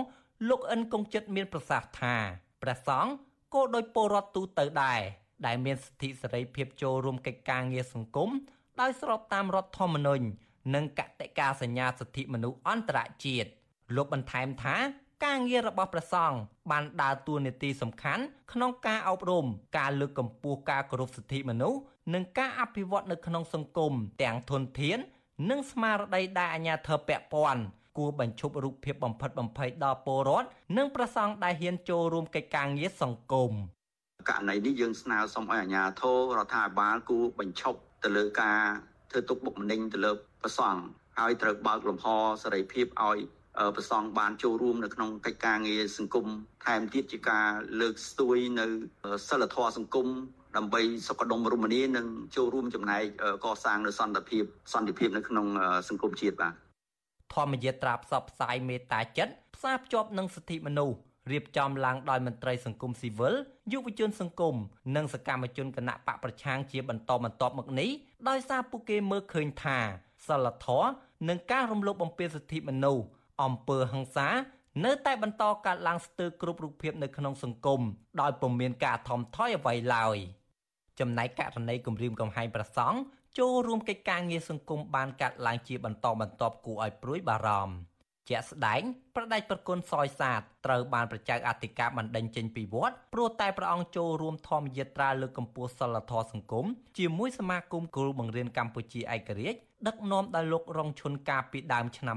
[0.49, 2.15] លោកអិនកុងចិត្តមានប្រសាសន៍ថា
[2.63, 3.13] ព្រះសង្ឃ
[3.55, 5.01] ក៏ដោយពលរដ្ឋទូទៅដែរ
[5.47, 8.31] ដែលមានសិទ្ធិសេរីភាពចូលរួមកិច្ចការងារសង្គម
[8.81, 10.25] ដោយស្របតាមរដ្ឋធម្មនុញ្ញ
[10.75, 13.49] និងកតិកាសញ្ញាសិទ្ធិមនុស្សអន្តរជាតិ
[13.97, 14.77] លោកបន្ថែមថា
[15.25, 16.39] ការងាររបស់ព្រះសង្ឃ
[16.71, 19.47] បានដើរតួនាទីសំខាន់ក្នុងការអប់រំ
[19.79, 21.81] ការលើកកម្ពស់ការគោរពសិទ្ធិមនុស្ស
[22.15, 23.93] និងការអភិវឌ្ឍនៅក្នុងសង្គម
[24.23, 24.99] ទាំងធនធាន
[25.51, 27.63] និងស្មារតីដែលអាជ្ញាធរពាក់ព័ន្ធ
[27.99, 33.53] គួរបញ្ឈប់រូបភាពបំផិតបំភ័យដល់ពលរដ្ឋនិងប្រសង់ដែលហ៊ានចូលរួមកិច្ចការងារសង្គម
[34.29, 38.61] ករណីនេះយើងស្នើសុំឲ្យអាជ្ញាធររដ្ឋាភិបាលគួរបញ្ឈប់ទៅលើការ
[39.11, 40.13] ធ្វើទុកបុកម្នេញទៅលើ
[40.47, 40.81] ប្រសង់
[41.21, 42.07] ហើយត្រូវបើកលំហ
[42.43, 43.19] សេរីភាពឲ្យ
[43.77, 46.27] ប្រសង់បានចូលរួមនៅក្នុងកិច្ចការងារសង្គម
[46.67, 47.49] ថែមទៀតជាការ
[47.81, 48.67] លើកស្ទួយនៅ
[49.29, 50.07] សិលធម៌សង្គម
[50.57, 53.03] ដើម្បីសុខដុមរមនានិងចូលរួមចំណែក
[53.45, 55.47] កសាងនូវសន្តិភាពសន្តិភាពនៅក្នុង
[55.89, 56.55] សង្គមជាតិបាទ
[57.35, 60.97] ធម្មយាត្រាផ្សព្វផ្សាយមេត្តាចិត្តផ្សារភ្ជាប់នឹងសិទ្ធិមនុស្ស
[61.33, 63.35] រៀបចំឡើងដោយមន្ត្រីសង្គមស៊ីវិល
[63.73, 64.57] យុវជនសង្គម
[64.97, 67.91] និងសកម្មជនគណៈបកប្រឆាំងជាបន្តបន្ទាប់មកនេះ
[68.29, 69.79] ដោយសារពួកគេមើលឃើញថា
[70.29, 70.89] សិលធម៌
[71.29, 73.05] និងការរំលោភបំពានសិទ្ធិមនុស្ស
[73.43, 74.29] អំពើហិង្សា
[74.85, 77.81] នៅតែបន្តកើតឡើងស្ទើរគ្រប់រូបភាពនៅក្នុងសង្គម
[78.21, 80.17] ដោយពុំមានការថមថយអ្វីឡើយ
[81.01, 82.99] ចំណែកករណីគម្រាមកំហែងប្រសង់
[83.39, 87.75] ចូលរួមកិច្ចការងារសង្គមបានកាត់ឡើងជាបន្តបន្ទាប់គួរឲ្យព្រួយបារម្ភ
[88.29, 88.83] ជាក់ស្ដែង
[89.17, 96.67] ប្រដេចប្រគុណសយសាទត្រូវបានប្រជាអធិការបណ្ដេញចេញពីវត្តព្រោះតែព្រះអង្គចូលរួមធម្មយាត្រាលើកកម្ពស់សិលធម៌សង្គម
[96.99, 102.17] ជាមួយសមាគមគ្រូបង្រៀនកម្ពុជាឯករាជ្យដឹកនាំដោយលោករងឈុនកាលពីដើមឆ្នាំ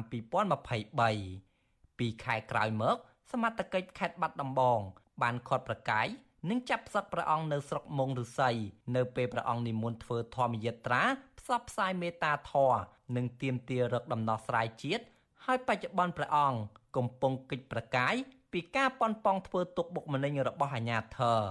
[1.20, 2.96] 2023ពីខែក្រោយមក
[3.32, 4.80] សមត្ថកិច្ចខេត្តបាត់ដំបង
[5.22, 6.08] បានខាត់ប្រកាយ
[6.50, 8.50] និងចាប់ផ្សឹកព្រះអង្គនៅស្រុកមុងឫស្សី
[8.96, 11.04] នៅពេលព្រះអង្គនិមន្តធ្វើធម្មយាត្រា
[11.40, 12.80] ផ្សព្វផ្សាយមេត្តាធម៌
[13.16, 15.04] និងទាមទាររកដំណោះស្រាយជាតិ
[15.46, 16.60] ហើយបច្ចុប្បន្នព្រះអង្គ
[16.96, 18.16] កំពុងកិច្ចប្រកាយ
[18.54, 21.42] ពីការប៉ុនប៉ងធ្វើទុកបុកម្នេញរបស់អាជ្ញាធរ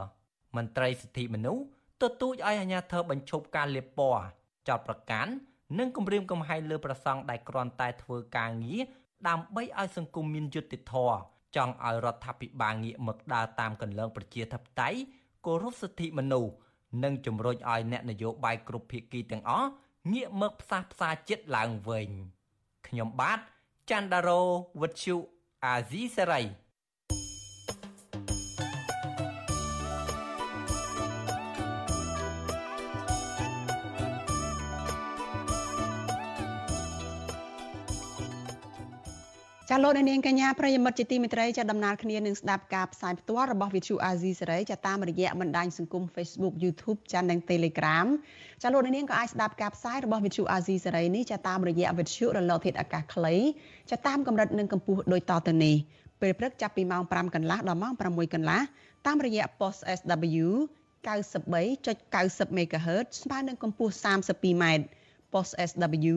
[0.57, 1.65] មន្ត្រីសិទ្ធិមនុស្ស
[2.03, 4.25] ទទូចឲ្យអាជ្ញាធរបញ្ឈប់ការលាបពណ៌
[4.69, 5.33] ចោតប្រកាន់
[5.79, 8.83] និងគម្រាមកំហែងលើប្រសង់ដែលគ្រាន់តែធ្វើការងារ
[9.29, 11.17] ដើម្បីឲ្យសង្គមមានយុត្តិធម៌
[11.57, 14.99] ចង់ឲ្យរដ្ឋាភិបាលងាកមកដើរតាមកន្លងប្រជាធិបតេយ្យ
[15.47, 16.53] គោរពសិទ្ធិមនុស្ស
[17.05, 19.69] និងជំរុញឲ្យអ្នកនយោបាយគ្រប់ភាគីទាំងអស់
[20.13, 22.09] ងាកមកផ្សះផ្សាចិត្តឡើងវិញ
[22.87, 23.39] ខ្ញុំបាទ
[23.91, 24.41] ច័ន្ទដារោ
[24.81, 25.17] វុទ្ធុ
[25.65, 26.43] អាស៊ីសេរី
[39.85, 48.07] លោកនាងកញ្ញាប្រិយមិត្តជាទីមេត្រីចាដំណើរគ្នានឹងស្ដាប់ការផ្សាយផ្ទាល់របស់ Vithu Azizi សេរីចាតាមរយៈបណ្ដាញសង្គម Facebook YouTube ចានិង Telegram
[48.63, 53.35] ចាលោកនាងក៏អាចស្ដាប់ការផ្សាយរបស់ Vithu Azizi សេរីនេះចាតាមរយៈ Vithu រលកធាតុអាកាសខ្លី
[53.91, 55.77] ចាតាមកម្រិតនិងកម្ពស់ដូចតទៅនេះ
[56.21, 58.61] ពេលព្រឹកចាប់ពីម៉ោង5កន្លះដល់ម៉ោង6កន្លះ
[59.07, 60.47] តាមរយៈ post SW
[61.07, 64.65] 93.90 MHz ស្មើនឹងកម្ពស់ 32m
[65.33, 66.17] post SW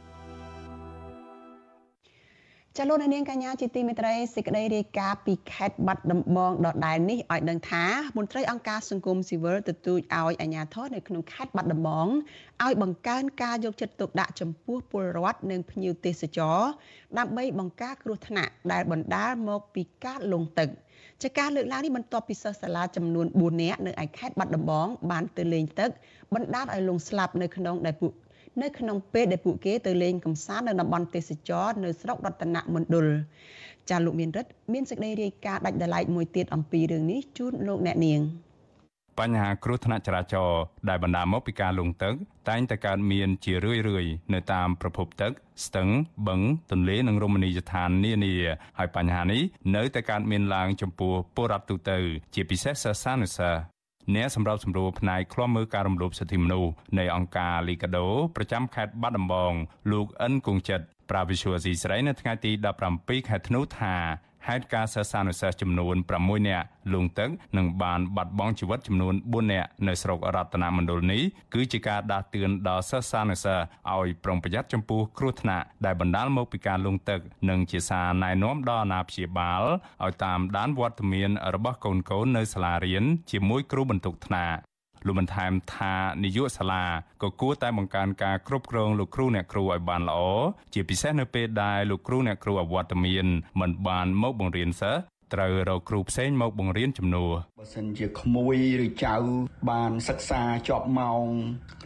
[2.77, 7.85] ចលនានាងកញ្ញាជាទីមេត្រីសេចក្តីរាយការណ៍ពីខេត្តបាត់ដំបងដដែលនេះឲ្យដឹងថា
[8.17, 12.07] មន្ត្រីអង្គការសង្គមស៊ីវិលទទូចឲ្យអាជ្ញាធរនៅក្នុងខេត្តបាត់ដំបង
[12.63, 16.59] ឲ្យបង្កើនការយកចិត្តទុកដាក់ចំពោះពលរដ្ឋនិងភ្ញៀវទេសចរ
[17.17, 20.69] ដើម្បីបង្ការគ្រោះថ្នាក់ដែលបណ្ដាលមកពីការលង់ទឹក
[21.21, 25.89] ជាការលើកឡើងនេះបន្ទាប់ពីសិស្សសាលាចំនួន4នាក់នៅឯខេត្តបាត់ដំបងបានទៅលេងទឹក
[26.33, 28.13] បណ្ដាលឲ្យលង់ស្លាប់នៅក្នុងដែលពួក
[28.59, 33.07] នៅក្នុងពេលដែលពួកគេទៅលេងកម្សាន្តនៅតំបន់ទេសចរនៅស្រុករតនមណ្ឌល
[33.89, 38.21] ចាលោកមានរិទ្ធមានសេចក្តីរាយការណ៍ដាច់ដライមួយទៀតអំពីរឿងនេះជូនលោកអ្នកនាង
[39.19, 42.13] បញ្ហាគ្រោះថ្នាក់ចរាចរណ៍ដែលបណ្ដាលមកពីការលង់ទឹក
[42.49, 45.31] តែងតែកើតមានជារឿយៗនៅតាមប្រភពទឹក
[45.65, 45.87] ស្ទឹង
[46.27, 46.39] បឹង
[46.71, 48.33] ទន្លេនិងរមណីយដ្ឋាននានា
[48.77, 49.41] ហើយបញ្ហានេះ
[49.75, 51.97] នៅតែកើតមានឡើងចំពោះពលរដ្ឋទូទៅ
[52.33, 53.70] ជាពិសេសសិស្សានុសិស្ស
[54.15, 59.53] អ្នកសម្របសម្រួលផ្នែកឃ្លាំមើលការរំលោភសិទ្ធិមនុស្សនៃអង្គការលីកាដូប្រចាំខេត្តបាត់ដំបង
[59.91, 62.51] លោកអិនគង្ជិតប្រាវិសុវស៊ីស្រីនៅថ្ងៃទី
[62.89, 63.95] 17ខែធ្នូថា
[64.47, 71.21] ហេតុការសិស្សានុសិស្សចំនួន6នាក់លង់ទឹកនិងបានបាត់បង់ជីវិតចំនួន4នាក់នៅស្រុករតនមណ្ឌលនេះ
[71.53, 73.63] គឺជាការដាស់តឿនដល់សិស្សានុសិស្ស
[73.93, 77.19] ឲ្យប្រុងប្រយ័ត្នចំពោះគ្រោះថ្នាក់ដែលបណ្ដាលមកពីការលង់ទឹក
[77.49, 79.63] និងជាសារណែនាំដល់អាណាព្យាបាល
[80.03, 84.59] ឲ្យតាមដានវត្តមានរបស់កូនកូននៅសាលារៀនជាមួយគ្រូបន្ទុកថ្នាក់
[85.05, 85.93] លោកបានថែមថា
[86.23, 86.85] នាយកសាលា
[87.21, 90.19] ក៏គួរតែបង្កើនការគ្រប់គ្រងលោកគ្រូអ្នកគ្រូឲ្យបានល្អ
[90.73, 93.25] ជាពិសេសនៅពេលដែលលោកគ្រូអ្នកគ្រូអវត្តមាន
[93.59, 95.01] មិនបានមកបង្រៀនសិស្ស
[95.33, 98.55] ត្រូវរកគ្រូផ្សេងមកបង្រៀនជំនួសបើសិនជាក្មួយ
[98.85, 99.15] ឬចៅ
[99.69, 101.25] បានសិក្សាជាប់ម៉ោង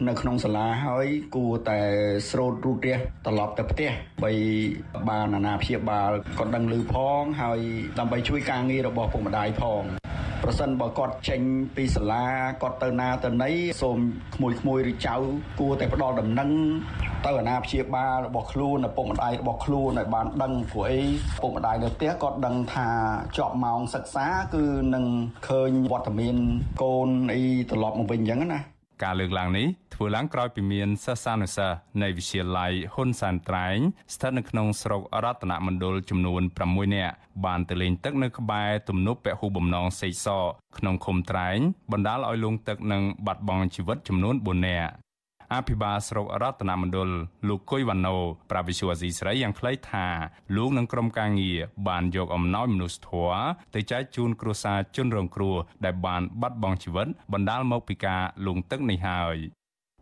[0.08, 1.80] នៅក្នុងសាលាហើយគួរតែ
[2.30, 3.90] ស្រោតរូតរះត្រឡប់ទៅផ្ទះ
[4.24, 4.32] បី
[5.08, 7.60] បានអាណាព្យាបាលក៏ដឹងឮផងហើយ
[7.98, 9.84] ដើម្បីជួយការងាររបស់ពុកម្ដាយផង
[10.42, 11.40] ប្រសិនបើគាត់ចេញ
[11.76, 12.24] ពីសាលា
[12.62, 13.50] គាត់ទៅណាទៅណី
[13.82, 13.98] សូម
[14.34, 15.16] ក្មួយក្មួយឬចៅ
[15.60, 16.50] គួរតែផ្ដល់ដំណឹង
[17.26, 21.00] ទៅអាណាព្យាបាលរបស់ខ្លួនឪពុកម្ដាយរបស់ខ្លួនឲ្យបានដឹងព្រោះអី
[21.36, 22.88] ឪពុកម្ដាយនៅផ្ទះគាត់ដឹងថា
[23.38, 24.64] ជាប់ម៉ោងសិក្សាគឺ
[24.94, 25.06] នឹង
[25.48, 26.36] ឃើញវត្តមាន
[26.82, 28.60] កូនអីត្រឡប់មកវិញអញ្ចឹងណា
[29.04, 33.78] ការលើកឡើងនេះធ្វើឡើងក្រោយពីមានសិស្សានុសិស្សនៃវិទ្យាល័យហ៊ុនសានត្រែង
[34.14, 37.14] ស្ថិតនៅក្នុងស្រុករតនមណ្ឌលចំនួន6នាក់
[37.44, 40.28] បានទៅលេងទឹកនៅក្បែរទំនប់ពហុបំណងសេកស
[40.78, 41.58] ក្នុងឃុំត្រែង
[41.92, 44.90] បណ្ដាលឲ្យលង់ទឹកនិងបាត់បង់ជីវិតចំនួន4នាក់
[45.54, 47.10] អភិបាលស្រុករតនមណ្ឌល
[47.48, 48.16] លោកគុយវ៉ាណូ
[48.50, 50.06] ប្រាវិសុអាស៊ីស្រីយ៉ាងខ្លីថា
[50.56, 53.42] លោកនិងក្រុមការងារបានយកអំណោយមនុស្សធម៌
[53.74, 59.38] ទៅចែកជូនគ្រួសារជនរងគ្រោះដែលបានបាត់បង់ជីវិតបណ្ដាលមកពីការលង់ទឹកនេះហើយ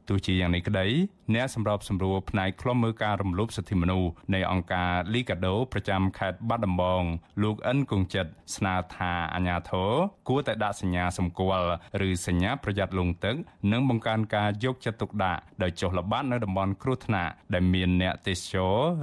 [0.09, 0.87] ទោះជាយ៉ាងនេះក្តី
[1.35, 7.03] អ្នកសម្របសម្រួលផ្នែកខ្លំមើលការរំលោភសិទ្ធិមនុស្សនៃអង្គការ Liga do ប្រចាំខេត្តបាត់ដំបង
[7.43, 8.27] លោកអិនគង្ជិត
[8.57, 9.93] ស្នើថាអាជ្ញាធរ
[10.29, 11.71] គួរតែដាក់សញ្ញាសម្គាល់
[12.09, 13.37] ឬសញ្ញាប្រយ័ត្នលង់ទឹក
[13.73, 18.55] និងបង្កើនការយកចិត្តទុកដាក់ដោយចុះល្បាតនៅតំបន់គ្រោះថ្នាក់ដែលមានអ្នកទេសច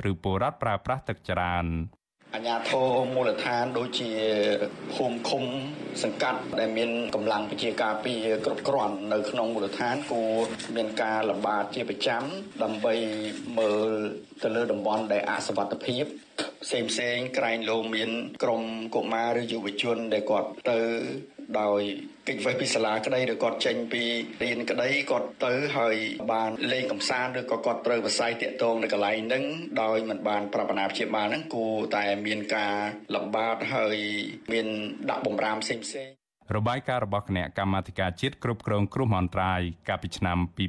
[0.05, 1.67] រឬពលរដ្ឋប្រើប្រាស់ទឹកច្រើន
[2.35, 4.11] អាជ្ញាធរមូលដ្ឋានដូចជា
[4.93, 5.43] ភូមិឃុំ
[6.03, 10.31] សង្កាត់ដែលមានកម្លាំងប្រជាការពារគ្រប់គ្រាន់នៅក្នុងមូលដ្ឋានគួរ
[10.75, 12.23] មានការលំបាកជាប្រចាំ
[12.63, 12.93] ដើម្បី
[13.57, 13.89] មើល
[14.43, 16.03] ទៅលើតំបន់ដែលអសវត្ថភាព
[16.63, 18.11] ផ្សេងផ្សេងក្រែងលោមាន
[18.43, 18.63] ក្រុម
[18.95, 20.79] កុមារឬយុវជនដែលគាត់ទៅ
[21.59, 21.81] ដោយ
[22.27, 24.03] កិច្ចវេះពីសាលាក្តីឬគាត់ចេញពី
[24.43, 25.95] រៀនក្តីគាត់ទៅហើយ
[26.31, 29.43] បានលេងកំសាន្តឬក៏គាត់ត្រូវបស័យតាក់ទងនៅកន្លែងហ្នឹង
[29.81, 32.75] ដោយមិនបានប្រាប់អាណាព្យាបាលហ្នឹងគួរតែមានការ
[33.15, 33.97] លំបាកហើយ
[34.51, 34.67] មាន
[35.09, 36.20] ដាក់បំរាមផ្សេងផ្សេង
[36.55, 40.59] របាយការណ៍របស់គណៈកម្មាធិការជាតិគ្រប់គ្រងគ្រោះមហន្តរាយកាលពីឆ្នាំ2022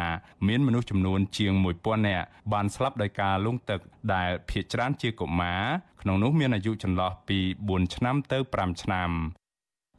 [0.47, 3.79] មានមនុស្សចំនួនជាង1000នាក់បានស្លាប់ដោយការលង់ទឹក
[4.13, 5.63] ដែលភ ieck ច្រើនជាកុមារ
[6.01, 9.09] ក្នុងនោះមានអាយុចន្លោះពី4ឆ្នាំទៅ5ឆ្នាំ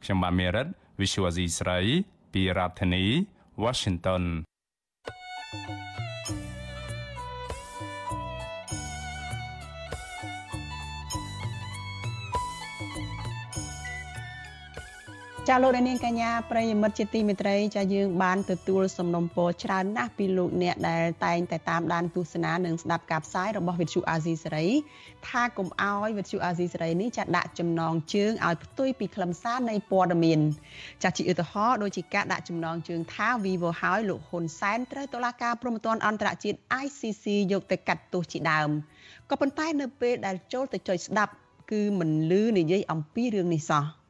[0.03, 0.67] ខ្ញុំបាទមេរិត
[0.99, 1.79] Visual Asia ស្រី
[2.33, 3.05] ពីរដ្ឋធានី
[3.63, 4.23] Washington
[5.53, 5.92] thank you
[15.49, 24.67] ចចាលោកនាងកញ្ញាប្រិយមិត្តជាទីមេត្រីចាយើងបានទទួលសំណុំពរច្រើនណាស់ពីលោកអ្នកដែលតែងតែតាមដានទស្សនានិងស្ដាប់ការផ្សាយរបស់វិទ្យុអាស៊ីសេរី
[25.27, 30.39] ថាកុំអោយវិទ្យុអាស៊ីសេរីនេះចាដាក់ចំណងជើងឲ្យផ្ទុយពីខ្លឹមសារនៃព័ត៌មាន
[31.03, 38.69] ចាជាឧទាហរណ៍ដូចជាការដាក់ចំណងជើងថា Vivo ហើយលោកហ៊ុនសែនត្រូវតុលាការព្រហ្មទណ្ឌអន្តរជាតិ ICC យកទៅកាត់ទោសជាដើម
[39.29, 41.33] ក៏ប៉ុន្តែនៅពេលដែលចូលទៅចុចស្ដាប់
[41.71, 44.02] គឺមិនលឺនិយាយអំពីរឿងនេះសោះ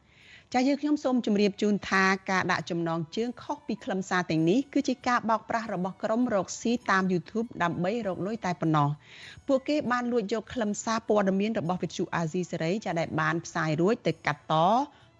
[0.55, 8.89] ចាយើងខ្ញុំសូមជម្រាបជូនថាការដាក់ចំណងជើងខុសពីខ្លឹមសារទាំងនេះគឺជាការបោកប្រាស់របស់ក្រុមរកស៊ីតាម YouTube ដើម្បីរកលុយតែប៉ុណ្ណោះ
[9.47, 14.53] ពួកគេបានលួចយកខ្លឹមសារព័ត៌មានរបស់វិទ្យុអាស៊ីសេរីចាដែលបានផ្សាយរួចទៅកាត់ត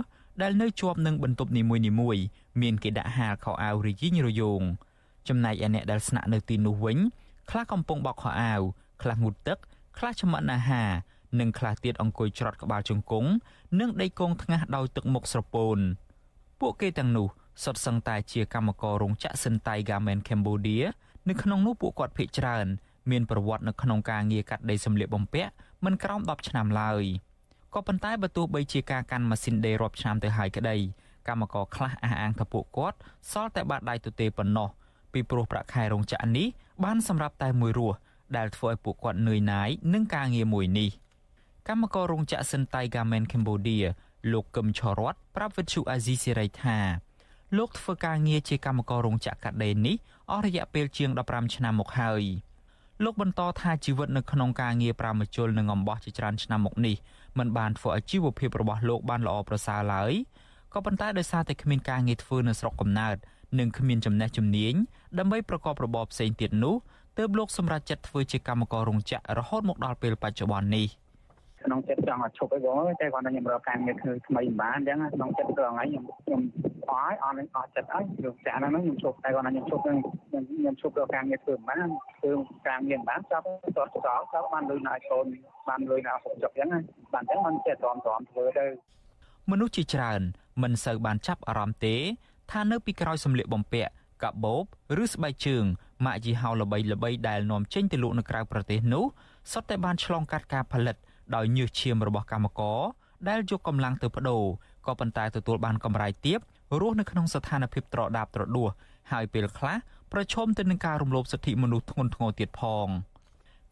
[0.43, 1.77] ដែលនៅជាប់នឹងបន្ទប់នីមួ
[2.15, 2.23] យៗ
[2.63, 4.63] មានគេដាក់ហាលខោអាវរយីងរយោង
[5.29, 6.99] ចំណែកឯអ្នកដែលស្នាក់នៅទីនោះវិញ
[7.51, 8.61] ខ្លះកំពុងបោកខោអាវ
[9.03, 9.59] ខ្លះងូតទឹក
[9.99, 10.91] ខ្លះចម្អិនអាហារ
[11.41, 13.31] និងខ្លះទៀតអង្គុយច្រត់ក្បាលជង្គង់
[13.81, 15.79] និងដេកគង់ថ្ងាសដោយទឹកមុខស្រពោន
[16.61, 17.29] ពួកគេទាំងនោះ
[17.65, 20.85] សុទ្ធសឹងតែជាកម្មកររោងចក្រ Sentai Garment Cambodia
[21.29, 22.67] នៅក្នុងនោះពួកគាត់ភ័យច្រើន
[23.11, 25.51] មានប្រវត្តិនៅក្នុងការងារកាត់ដេរសម្លៀកបំពាក់
[25.85, 27.05] មិនក្រោម10ឆ្នាំឡើយ
[27.77, 30.77] ក៏ប៉ុន្តែបើទោះបីជាការកាន់ម៉ាស៊ីនដេររាប់ឆ្នាំទៅហើយក្តី
[31.29, 32.99] កម្មករខ្លះអះអាងថាពួកគាត់
[33.31, 34.69] សល់តែបាតដៃទទេប៉ុណ្ណោះ
[35.13, 36.47] ពីព្រោះប្រាក់ខែរោងចក្រនេះ
[36.85, 37.97] បានសម្រាប់តែមួយរស់
[38.37, 40.91] ដែលធ្វើឲ្យពួកគាត់នឿយណាយនឹងការងារមួយនេះ
[41.69, 43.87] កម្មកររោងចក្រ Sentai Garment Cambodia
[44.33, 46.79] លោកកឹមឆរតប្រាប់វិទ្យុអាស៊ីសេរីថា
[47.57, 49.97] លោកធ្វើការងារជាកម្មកររោងចក្រកាត់ដេរនេះ
[50.31, 52.25] អស់រយៈពេលជាង15ឆ្នាំមកហើយ
[53.05, 56.97] លោកបន្តថាជីវិតនៅក្នុងការងារប្រាមជុលនិងអំបោះជាច្រើនឆ្នាំមកនេះ
[57.39, 60.13] មិនបានធ្វើឲ្យជីវភាពរបស់លោកបានល្អប្រសើរឡើយ
[60.73, 63.17] ក៏ប៉ុន្តែដោយសារតែគ្មានការងារធ្វើនៅស្រុកកំណើត
[63.59, 64.75] និងគ្មានចំណេះជំនាញ
[65.19, 66.75] ដើម្បីប្រកបរបរផ្សេងទៀតនោះ
[67.19, 70.89] ទើបលោកសម្រេចចិត្តធ្វើជាកម្មកររោងចក្ររហូតមកដល់ពេលបច្ចុប្បន្ននេះ។
[71.67, 76.41] ក្នុងចិត្តចង់ឲ្យឈប់អីបងតែគាត់ថាខ្ញុំរកការងារធ្វើថ្មីមិនបានអញ្ចឹងក្នុងចិត្តត្រង់ហ្នឹងខ្ញុំខ្ញុំ
[76.91, 82.33] អស់ហើយអស់នឹងអស់ចិត្តហើយយកចាក់ហ្នឹងខ្ញុំឈប់តែគាត់ថាខ្ញុំឈប់ហ្នឹងខ្ញុំឈប់រកការងារធ្វើមិនបានធ្វើ
[82.69, 85.27] ការងារមិនបានចាប់តតចោលចាប់បានលុយណាយកូន
[85.69, 86.83] បានលុយណាហូបចុកអញ្ចឹង
[87.15, 88.67] បានអញ្ចឹងមិនចេះទ្រាំទ្រាំធ្វើទៅ
[89.51, 90.21] មនុស្សជាច្រើន
[90.63, 91.97] មិនសូវបានចាប់អារម្មណ៍ទេ
[92.53, 93.91] ថានៅពីក្រោយសម្លៀកបំពាក់
[94.23, 94.65] កាបូប
[95.03, 95.65] ឬស្បែកជើង
[96.07, 99.05] ម៉ាកយីហោល្បីល្បីដែលនាំចេញទៅលក់នៅក្រៅប្រទេសនោះ
[99.53, 100.97] សុទ្ធតែបានឆ្លងកាត់ការផលិត
[101.35, 102.81] ដោយញើសឈាមរបស់កម្មករ
[103.29, 104.45] ដែលយកកម្លាំងទៅបដូរ
[104.87, 106.41] ក៏ប៉ុន្តែទទួលបានកម្រៃទាប
[106.81, 108.71] រស់នៅក្នុងស្ថានភាពត្រដាបត្រដួស
[109.13, 109.77] ហើយពេលខ្លះ
[110.13, 112.89] ប្រឈមទៅនឹងការរំលោភសិទ្ធិមនុស្សធ្ងន់ធ្ងរទៀតផង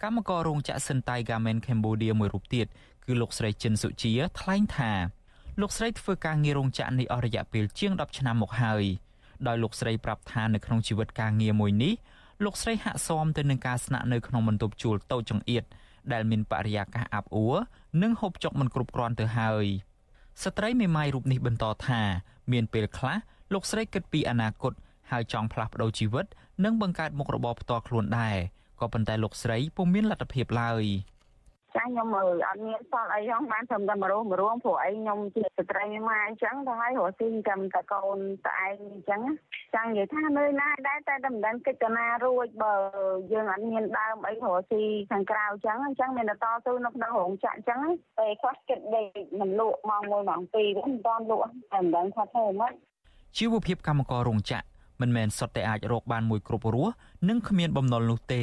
[0.02, 2.66] កម្មកររោងចក្រ Sentai Garment Cambodia មួយរូបទៀត
[3.04, 4.92] គឺលោកស្រីចិនសុជាថ្លែងថា
[5.60, 8.84] លោកស្រីធ្វើការងាររោងចក្រនេះអស់រយៈពេលជាង10ឆ្នាំមកហើយ
[9.46, 11.94] ដោយលោកស្រីប្រាប់ថានៅក្នុងជីវិតការងារមួយនេះ
[12.44, 15.64] លោកស្រីហាក់ស៊ាំទៅនឹងការស្នាក់នៅក្នុងបន្ទប់ជួលតូចចង្អៀត
[16.12, 17.56] ដែលមានបរិយាកាសអាប់អួរ
[18.02, 19.66] និងហូបចុកមិនគ្រប់គ្រាន់ទៅហើយ
[20.42, 22.00] ស្ត្រីមេម៉ាយរូបនេះបន្តថា
[22.52, 23.16] មានពេលខ្លះ
[23.52, 24.72] លោកស្រីគិតពីអនាគត
[25.10, 26.26] ហើយចង់ផ្លាស់ប្ដូរជីវិត
[26.64, 28.36] និងបង្កើតមុខរបរផ្ទាល់ខ្លួនដែរ
[28.80, 30.84] ក៏ប៉ុន្តែលោកស្រីពុំមានលទ្ធភាពឡើយ
[31.76, 38.18] ចាខ្ញុំមើលអត់មានសល់អីផងបានត្រឹមតែមករស់មរួមព្រោះអីខ្ញុំជាស្ត្រីមកអញ្ចឹងទៅហើយរស់ស៊ីចាំតែកូន
[38.48, 39.22] តែឯងអញ្ចឹង
[39.74, 42.74] ចង់និយាយថានៅណាដែរតែតែមិនដឹងកិច្ចកណារួចបើ
[43.32, 47.80] យើងអត់មានដើមអីរស់ស៊ីខាងក្រៅអញ្ចឹងអញ្ចឹងមានតែតស៊ូនៅក្នុងរោងចក្រអញ្ចឹង
[48.18, 49.06] ពេលខ្លះគិតដេក
[49.40, 52.72] មិនលក់ម៉ោង1ម៉ោង2មិនតាន់លក់តែមិនដឹងថាធ្វើម៉េច
[53.38, 54.64] ជីវភាពកម្មកររោងចក្រ
[55.00, 56.92] មិនមែនសុទ្ធតែអាចរកបានមួយគ្រប់រស់
[57.28, 58.42] និងគ្មានបំណុលនោះទេ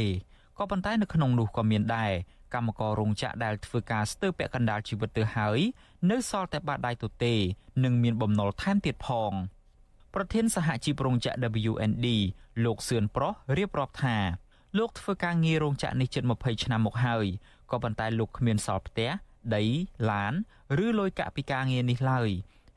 [0.57, 2.11] ក៏ប៉ុន្តែនៅក្នុងនោះក៏មានដែរ
[2.53, 5.59] កម្មកររោងចក្រដែលធ្វើការស្ទើរពាក់កណ្ដាលជីវិតទៅហើយ
[6.11, 7.33] នៅសល់តែបាតដៃទទេ
[7.83, 9.31] និងមានបំណុលថែមទៀតផង
[10.13, 11.37] ប្រធានសហជីពរោងចក្រ
[11.71, 12.07] WND
[12.65, 14.17] លោកសឿនប្រុសរៀបរាប់ថា
[14.77, 17.25] លោកធ្វើការងាររោងចក្រនេះជិត20ឆ្នាំមកហើយ
[17.71, 19.09] ក៏ប៉ុន្តែលោកគ្មានសល់ផ្ទះ
[19.55, 19.63] ដី
[20.11, 20.33] ឡាន
[20.85, 22.29] ឬលុយកាក់ពីការងារនេះឡើយ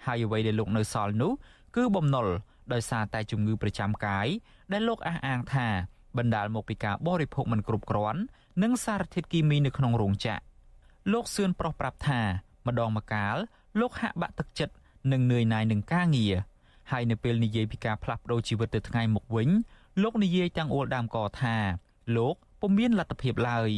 [0.07, 1.33] ហើយអ្វីដែលលោកនៅសល់នោះ
[1.77, 2.27] គឺបំណុល
[2.73, 4.27] ដោយសារតែជំងឺប្រចាំកាយ
[4.73, 5.69] ដែលលោកអះអាងថា
[6.19, 8.21] បណ្ដាលមកពីការបរិភោគមិនគ្រប់គ្រាន់
[8.63, 10.43] និងសារធាតុគីមីនៅក្នុងរោងចក្រ
[11.13, 12.21] លោកសឿនប្រុសប្រាប់ថា
[12.67, 13.37] ម្ដងម្កាល
[13.81, 14.75] លោកហាក់បាក់ទឹកចិត្ត
[15.13, 16.35] និងនឿយណាយនឹងការងារ
[16.91, 19.49] ហើយនៅពេលនិយាយពីការផ្លាស់ប្ដូរជីវិតទៅថ្ងៃមុខវិញ
[20.03, 21.57] លោកនិយាយទាំងអួលដើមកថា
[22.17, 23.71] លោកពុំមានលទ្ធភាពឡើយ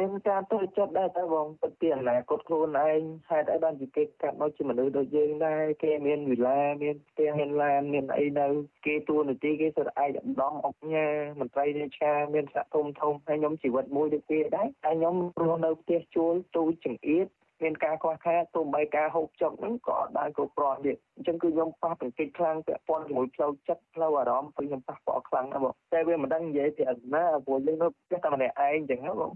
[0.00, 8.46] មានការទៅចិត្តដែរតែបងពិតពីអនាគតខ្លួនឯងហេតុអីបានជាគេកាត់មកជាមនុស្សដូចយើងដែរគេមានវិឡាមានផ្ទះមានឡានមានអីនៅ
[8.86, 11.06] គេទួនាទីគេសុទ្ធឯកឧត្តមអុកញ៉ា
[11.40, 17.26] មន្ត្រីរាជការមានស័ក្តិធំធំហើយខ្ញុំជីវិតមួយដូចគេដែរហើយខ្ញុំរស់នៅផ្ទះជួលទូចចង្អៀត
[17.62, 29.32] មានការខ្វះខាតទោះបីការហូបចុកហ្នឹងក៏អត់បានគ្រប់គ្រាន់ទៀតអញ្ចឹងគឺខ្ញុំប៉ះទង្គិចខ្លាំងពាក់ព័ន្ធជាមួយផ្លូវចិត្តផ្លូវអារម្មណ៍គឺខ្ញុំប៉ះពាល់ខ្លាំងណាស់បងតែវាមិនដឹងនិយាយពីអាណាព្រោះយើងនៅផ្ទះតែម្នាក់ឯងអញ្ចឹងណាបង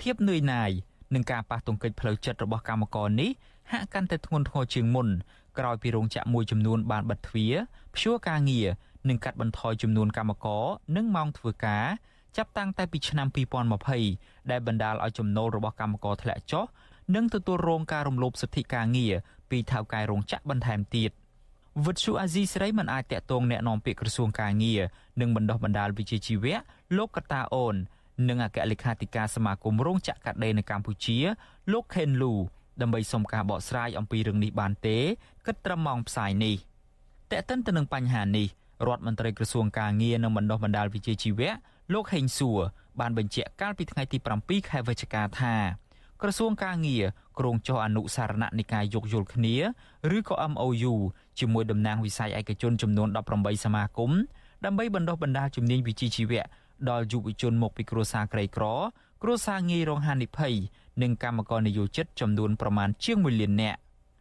[0.00, 0.70] ភាពនឿយណាយ
[1.14, 3.30] នឹងការប៉ះទង្គិចផ្លូវចិត្តរបស់កម្មករនេះ
[3.72, 5.08] ហាក់កាន់តែធ្ងន់ធ្ងរជាងមុន
[5.58, 7.54] ក្រោយពីរោងចក្រមួយចំនួនបានបិទទ្វារ
[7.94, 8.68] ព្យួរការងារ
[9.08, 10.64] និងកាត់បន្ថយចំនួនកម្មករ
[10.96, 11.84] និងម៉ោងធ្វើការ
[12.36, 13.26] ចាប់តាំងតែពីឆ្នាំ
[13.88, 16.64] 2020ដែលបណ្ដាលឲ្យចំណូលរបស់កម្មករធ្លាក់ចុះ
[17.14, 19.14] និងទទួលរងការរំលោភសិទ្ធិការងារ
[19.50, 21.10] ពីថៅកែរោងចក្របន្ថែមទៀត
[21.86, 24.80] វិទ្យុអាស៊ីសេរីមិនអាចតាក់ទងแนะនាំពាក្យក្រសួងការងារ
[25.20, 26.56] និងបណ្ដុះបណ្ដាលវិជ្ជាជីវៈ
[26.96, 27.76] លោកកតាអូន
[28.29, 31.17] និងអគ្គលេខាធិការសមាគមរោងចក្រកាត់ដេរនៅកម្ពុជា
[31.71, 32.33] លោកខេនលូ
[32.81, 34.97] ដើម្បីសុំការបកស្រាយអំពីរឿងនេះបានទេ
[35.45, 36.55] គិតត្រឹមម៉ោងផ្សាយនេះ
[37.31, 38.47] តែកតិនទៅនឹងបញ្ហានេះ
[38.87, 41.51] រដ្ឋមន្ត្រីក្រសួងការងារនិងបណ្ដុះបណ្ដាលវិជ្ជាជីវៈ
[41.93, 42.59] លោកហេងសួរ
[42.99, 45.55] បានបញ្ជាក់កាលពីថ្ងៃទី7ខែវិច្ឆិកាថា
[46.21, 47.05] ក្រសួងការងារ
[47.39, 49.55] ក្រុងចុះអនុសារណៈនៃការយោគយល់គ្នា
[50.17, 50.93] ឬក៏ MOU
[51.39, 54.11] ជាមួយតំណាងវិស័យឯកជនចំនួន18សមាគម
[54.65, 56.43] ដើម្បីបណ្ដុះបណ្ដាលជំនាញវិជ្ជាជីវៈ
[56.89, 58.65] ដល់យុវជនមកពីគ្រួសារក្រីក្រ
[59.23, 60.53] គ្រួសារងាយរងហានិភ័យ
[61.01, 63.79] និងកម្មករនិយោជិតចំនួនប្រមាណជាង1លាននាក់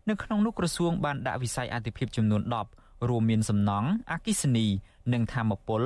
[0.09, 2.43] នៅក្នុងនោះក្រសួងបានដាក់វិស័យអតិភិបចំនួន
[2.75, 4.67] 10រួមមានសំណង់អគិសនី
[5.13, 5.83] និងធម្មពល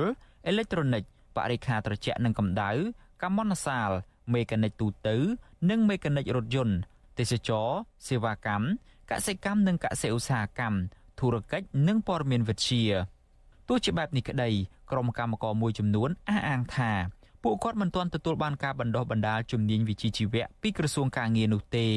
[0.47, 1.03] អេឡិចត្រូនិក
[1.35, 2.71] បរិខាត្រជាក់និងកម្ដៅ
[3.23, 3.89] កម្មន្តសាល
[4.33, 5.15] មេកានិកទូទៅ
[5.69, 6.75] និងមេកានិករថយន្ត
[7.17, 7.67] ទេសចរ
[8.07, 8.65] សេវាកម្ម
[9.11, 10.77] កសិកម្មនិងកសិឧស្សាហកម្ម
[11.19, 12.83] ធុរកិច្ចនិងព័ត៌មានវិទ្យា
[13.67, 14.49] ទោះជាបែបនេះក្តី
[14.91, 16.91] ក្រុមកម្មករមួយចំនួនអះអាងថា
[17.43, 21.87] ពួកគាត់មិនទាន់ទទួលបានការបណ្ដុះបណ្ដាលជំនាញវិជ្ជាជីវៈពីក្រសួងការងារនោះទេ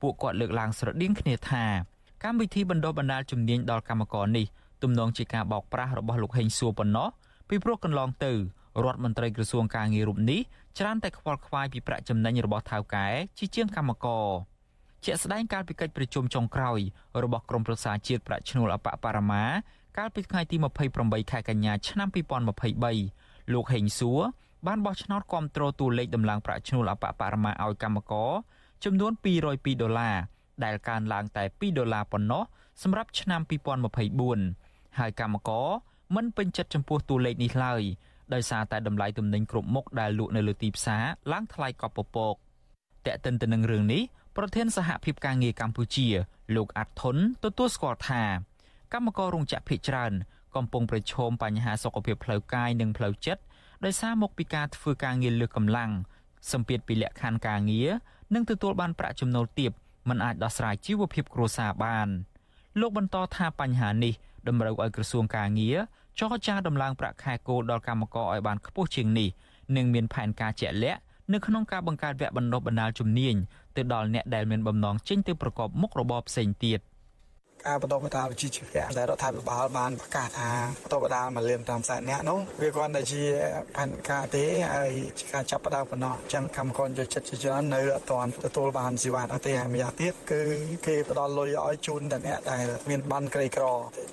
[0.00, 1.64] ពួកគាត់លើកឡើងស្រដៀងគ្នាថា
[2.24, 4.46] កម្មវិធីបណ្ដុះបណ្ដាលជំនាញដល់កម្មករនេះ
[4.82, 7.08] ទំនងជាការបោកប្រាស់របស់លោកហេងសួរប៉ុណ្ណោះ
[7.48, 8.32] ពីព្រោះកន្លងទៅ
[8.84, 10.40] រដ្ឋមន្ត្រីក្រសួងការងាររូបនេះ
[10.78, 13.06] ច្រើនតែខ្វល់ខ្វាយពីប្រាក់ចំណេញរបស់ថៅកែ
[13.38, 14.26] ជាជាងកម្មករ
[15.04, 16.80] ជាក់ស្ដែងកាលពីកិច្ចប្រជុំចុងក្រោយ
[17.22, 19.44] របស់ក្រមប្រឹក្សាជាតិប្រាក់ឈ្នួលអបបរមា
[19.96, 20.56] កាលពីថ្ងៃទី
[20.94, 22.08] 28ខែកញ្ញាឆ្នាំ
[22.66, 24.20] 2023លោកហេងសួរ
[24.66, 28.30] បានបោះឆ្នោតគាំទ្រតួលេខដំឡើងប្រាក់ឈ្នួលអបបរមាឲ្យកម្មករ
[28.84, 30.16] ចំនួន202ដុល្លារ
[30.64, 32.42] ដែលកើនឡើងតែ2ដុល្លារប៉ុណ្ណោះ
[32.82, 33.40] សម្រាប់ឆ្នាំ
[34.20, 35.68] 2024ហើយកម្មករ
[36.16, 37.82] មិនពេញចិត្តចំពោះតួលេខនេះឡើយ
[38.34, 42.34] ដោយសារតែតម្លៃទំនិញគ្រប់មុខដែលលក់នៅលើទីផ្សារឡើងថ្លៃកប់ពពក
[43.06, 44.02] តែកតិនទៅនឹងរឿងនេះ
[44.36, 46.06] ប្រធានសហភាពការងារកម្ពុជា
[46.56, 48.22] លោកអាត់ធុនទទួលស្គាល់ថា
[48.92, 50.12] កម្មកររោងចក្រភ ieck ច្រើន
[50.56, 53.42] កំពុងប្រឈមបញ្ហាសុខភាពផ្លូវកាយនិងផ្លូវចិត្ត
[53.84, 55.90] ដោយសារមកពីការធ្វើការងារលើសកម្លាំង
[56.52, 57.88] សម្ពាធពីលក្ខខណ្ឌការងារ
[58.34, 59.72] និងទទួលបានប្រាក់ចំណូលទាប
[60.08, 62.08] មិនអាចដោះស្រាយជីវភាពគ្រួសារបាន
[62.80, 64.14] លោកបន្តថាបញ្ហានេះ
[64.48, 65.76] តម្រូវឲ្យក្រសួងការងារ
[66.18, 69.28] ចរចាដំឡើងប្រាក់ខែគោលដល់កម្មករឲ្យបានខ្ពស់ជាងនេះ
[69.76, 71.00] និងមានផែនការជាក់លាក់
[71.32, 73.34] នៅក្នុងការបង្កើតវគ្គបណ្ដុះបណ្ដាលជំនាញ
[73.76, 76.80] ទៅដល់អ្នកដែលមានបំណងចេញទៅប្រកបមុខរបរផ្សេងទៀត
[77.66, 80.50] ការបន្តបណ្ដាលវិជ្ជាជីវៈដែលរដ្ឋាភិបាលបានប្រកាសថា
[80.82, 83.22] បន្តបណ្ដាលមកលៀនតាមខ្សែអ្នកនោះវាគ្រាន់តែជា
[83.76, 84.44] ផែនការទេ
[84.74, 90.40] ហើយជាការចាប់ផ្ដើមប៉ុណ្ណោះអញ្ចឹងកម្មករយកចិត្តជាច្រើននៅអត់ទាន់ទទួលបានសេវានោះទេហើយម្យ៉ាងទៀតគឺ
[90.86, 93.64] គេផ្ដល់លុយឲ្យជូនតែអ្នកដែលមានបានក្រីក្រ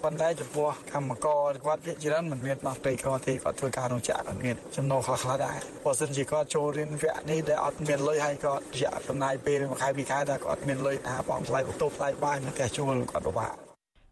[0.04, 13.45] ប៉ុន្តែចំពោះកម្មករគាត់ជាច្រើនមិនមានបានក្រីក្រទេគាត់ធ្វើការរោងចក្រគាត់មានចំណូលខ្លះខ្លះដែរបើសិនជាគាត់ចូលរៀនវគ្គនេះដែលអត់មានលុយហើយគាត់រយៈចំណាយពេលមួយខែពីរខែតែគាត់មានលុយថាបងថ្លៃបន្ទប់ថ្លៃបាយនៅផ្ទះជួលគាត់ពិបាក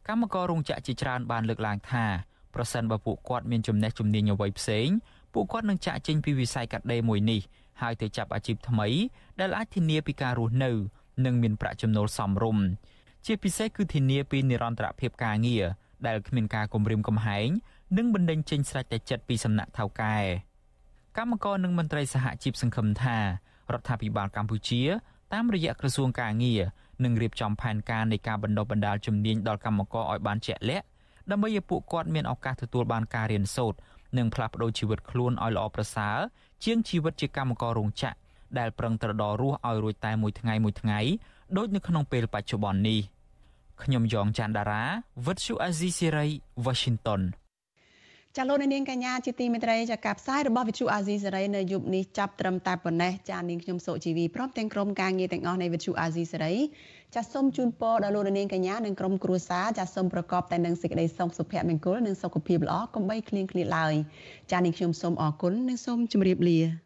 [0.07, 2.05] កម្មកររោងចក្រជាច្រើនបានលើកឡើងថា
[2.55, 4.87] ប្រសិនបើពួកគាត់មានចំណេះជំនាញអ្វីផ្សេង
[5.33, 7.41] ពួកគាត់នឹងចាក់ចេញពីវិស័យកាត់ដេរមួយនេះ
[7.81, 8.87] ហើយទៅចាប់អាជីពថ្មី
[9.39, 10.71] ដែលអាចធានាពីការរស់នៅ
[11.25, 12.65] និងមានប្រាក់ចំណូលសមរម្យ
[13.25, 15.65] ជាពិសេសគឺធានាពីនិរន្តរភាពការងារ
[16.07, 17.47] ដែលគ្មានការគំរាមកំហែង
[17.97, 20.17] និងបណ្ដេញចេញស្រេចតែចិត្តពីសំណាក់ថៅកែ
[21.17, 23.17] កម្មករនិងមន្ត្រីសហជីពសង្ឃឹមថា
[23.73, 24.81] រដ្ឋាភិបាលកម្ពុជា
[25.33, 26.61] តាមរយៈក្រសួងការងារ
[27.03, 30.85] នឹងរៀបចំផែនការនៃការបណ្ដុះបណ្ដាលជំនាញដល់កម្មករឲ្យបានជាក់លាក់
[31.31, 33.77] ដើម្បីឲ្យពួកគាត់មានឱកាសទទួលបានការរៀនសូត្រ
[34.17, 36.17] និងផ្លាស់ប្ដូរជីវិតខ្លួនឲ្យល្អប្រសើរ
[36.63, 38.17] ជាងជីវិតជាកម្មកររោងចក្រ
[38.59, 40.99] ដែលប្រឹងត្រដររស់ឲ្យរួចតែមួយថ្ងៃមួយថ្ងៃ
[41.57, 42.99] ដូចនៅក្នុងពេលបច្ចុប្បន្ននេះ
[43.83, 44.83] ខ្ញុំយ៉ងច័ន្ទដារា
[45.25, 46.27] វិទ្យុអាស៊ីសេរី
[46.65, 47.21] Washington
[48.37, 56.53] ចាលោកនាងកញ្ញាជាទីមេត្រីចាការផ្សាយរបស់វិទ្យុអាស៊ីសេរីនៅយប់នេះចាប់ត្រឹមតែប៉ុណ្ណេះចានាងខ្ញុំសុជីវីព្រមទាំងក្រុមការងារទាំងអស់នៃវិទ្យុអាស៊ីសេរី
[57.15, 63.93] ចាសូមជូនពរដល់លោកនាងកញ្ញានិងក្រុមគ្រួសារចាសូមប្រកបតែនឹងសេចក្តីសុខសុភមង្គលនិងសុខភាពល្អកុំបីឃ្លៀងឃ្លាតឡើយ
[64.51, 66.82] ចានាងខ្ញុំសូមអរគុណនិងសូមជម្រាបលា